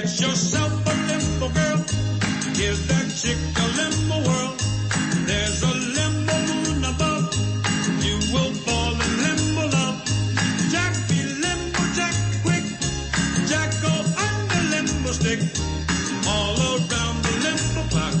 Get 0.00 0.18
yourself 0.18 0.72
a 0.86 0.94
limbo 1.12 1.48
girl. 1.52 1.76
Give 2.56 2.80
that 2.88 3.06
chick 3.20 3.36
a 3.36 3.66
limbo 3.76 4.16
world. 4.26 4.56
There's 5.28 5.60
a 5.62 5.74
limbo 5.98 6.36
moon 6.48 6.80
above. 6.88 7.28
You 8.00 8.16
will 8.32 8.54
fall 8.64 8.96
in 8.96 9.12
limbo 9.20 9.68
love. 9.76 10.00
Jack 10.72 10.96
be 11.04 11.20
limbo, 11.44 11.82
Jack 11.92 12.16
quick. 12.40 12.64
Jack 13.44 13.70
go 13.84 13.92
under 14.24 14.62
limbo 14.72 15.12
stick. 15.12 15.40
All 16.32 16.56
around 16.56 17.16
the 17.20 17.32
limbo 17.44 17.82
clock. 17.92 18.16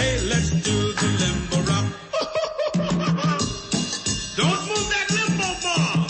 Hey, 0.00 0.24
let's 0.32 0.50
do 0.64 0.76
the 1.00 1.08
limbo 1.20 1.58
rock. 1.68 1.86
Don't 4.40 4.62
move 4.72 4.88
that 4.94 5.08
limbo 5.20 5.48
bar. 5.64 6.08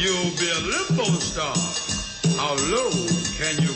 You'll 0.00 0.32
be 0.40 0.48
a 0.48 0.60
limbo 0.72 1.04
star. 1.20 1.56
How 2.38 2.56
low? 2.56 3.01
Can 3.42 3.60
you 3.60 3.71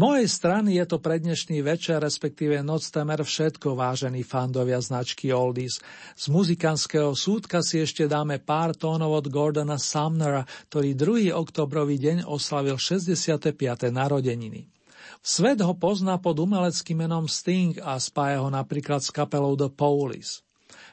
mojej 0.00 0.24
strany 0.24 0.80
je 0.80 0.88
to 0.88 0.96
prednešný 0.96 1.60
večer, 1.60 2.00
respektíve 2.00 2.64
noc 2.64 2.88
temer 2.88 3.20
všetko, 3.20 3.76
vážení 3.76 4.24
fandovia 4.24 4.80
značky 4.80 5.28
Oldies. 5.28 5.84
Z 6.16 6.32
muzikantského 6.32 7.12
súdka 7.12 7.60
si 7.60 7.84
ešte 7.84 8.08
dáme 8.08 8.40
pár 8.40 8.72
tónov 8.72 9.12
od 9.20 9.26
Gordona 9.28 9.76
Sumnera, 9.76 10.48
ktorý 10.72 10.96
2. 10.96 11.36
oktobrový 11.36 12.00
deň 12.00 12.24
oslavil 12.24 12.80
65. 12.80 13.52
narodeniny. 13.92 14.72
Svet 15.20 15.60
ho 15.60 15.76
pozná 15.76 16.16
pod 16.16 16.40
umeleckým 16.40 17.04
menom 17.04 17.28
Sting 17.28 17.76
a 17.84 18.00
spája 18.00 18.40
ho 18.40 18.48
napríklad 18.48 19.04
s 19.04 19.12
kapelou 19.12 19.52
The 19.52 19.68
Police. 19.68 20.40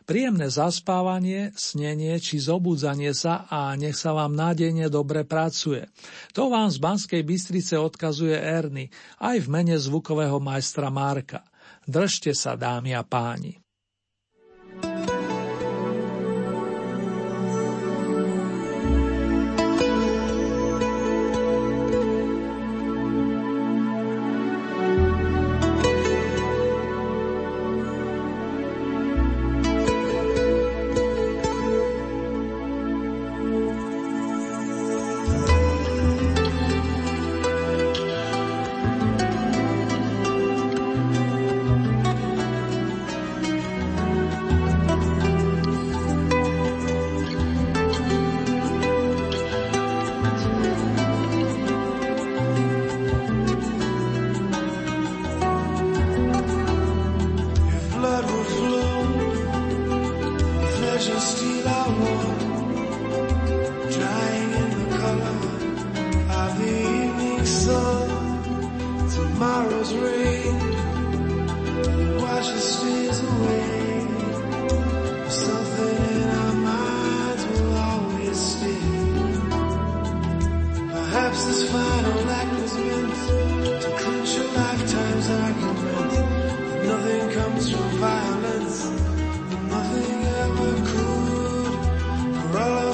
Príjemné 0.07 0.47
zaspávanie, 0.47 1.51
snenie 1.59 2.15
či 2.23 2.39
zobudzanie 2.39 3.11
sa 3.11 3.43
a 3.51 3.75
nech 3.75 3.99
sa 3.99 4.15
vám 4.15 4.39
nádejne 4.39 4.87
dobre 4.87 5.27
pracuje. 5.27 5.83
To 6.31 6.47
vám 6.47 6.71
z 6.71 6.79
Banskej 6.79 7.27
Bystrice 7.27 7.75
odkazuje 7.75 8.39
Erny, 8.39 8.87
aj 9.19 9.43
v 9.43 9.47
mene 9.51 9.75
zvukového 9.75 10.39
majstra 10.39 10.87
Marka. 10.87 11.43
Držte 11.83 12.31
sa, 12.31 12.55
dámy 12.55 12.95
a 12.95 13.03
páni. 13.03 13.59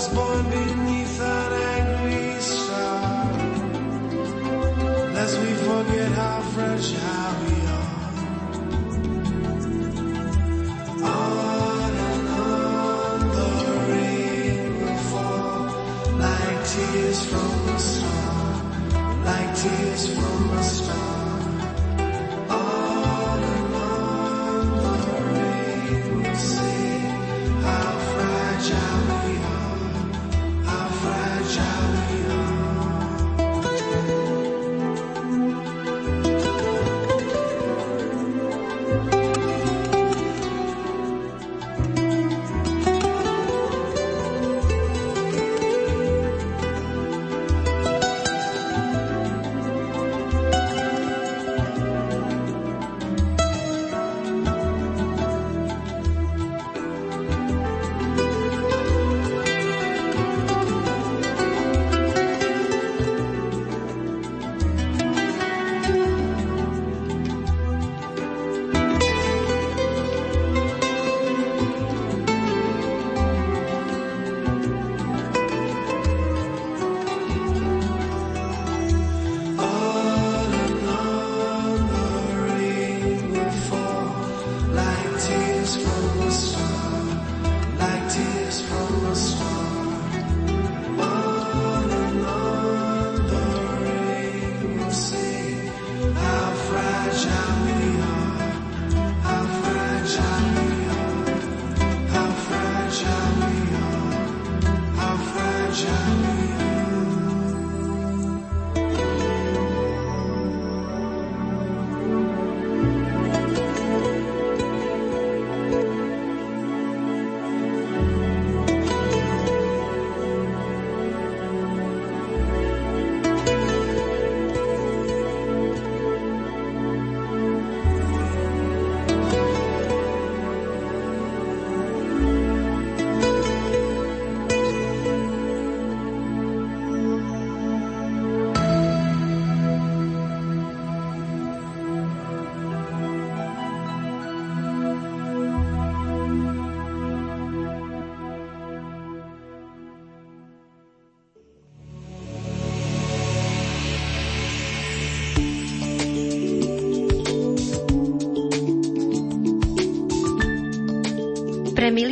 was 0.03 0.13
born 0.15 0.43
beneath 0.49 1.21
an 1.21 1.53
angry 1.53 2.41
star. 2.41 3.34
Lest 5.13 5.39
we 5.39 5.53
forget 5.53 6.11
how 6.11 6.41
fragile. 6.53 7.43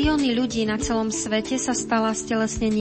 Milióny 0.01 0.33
ľudí 0.33 0.65
na 0.65 0.81
celom 0.81 1.13
svete 1.13 1.61
sa 1.61 1.77
stala 1.77 2.17
stelesnením 2.17 2.73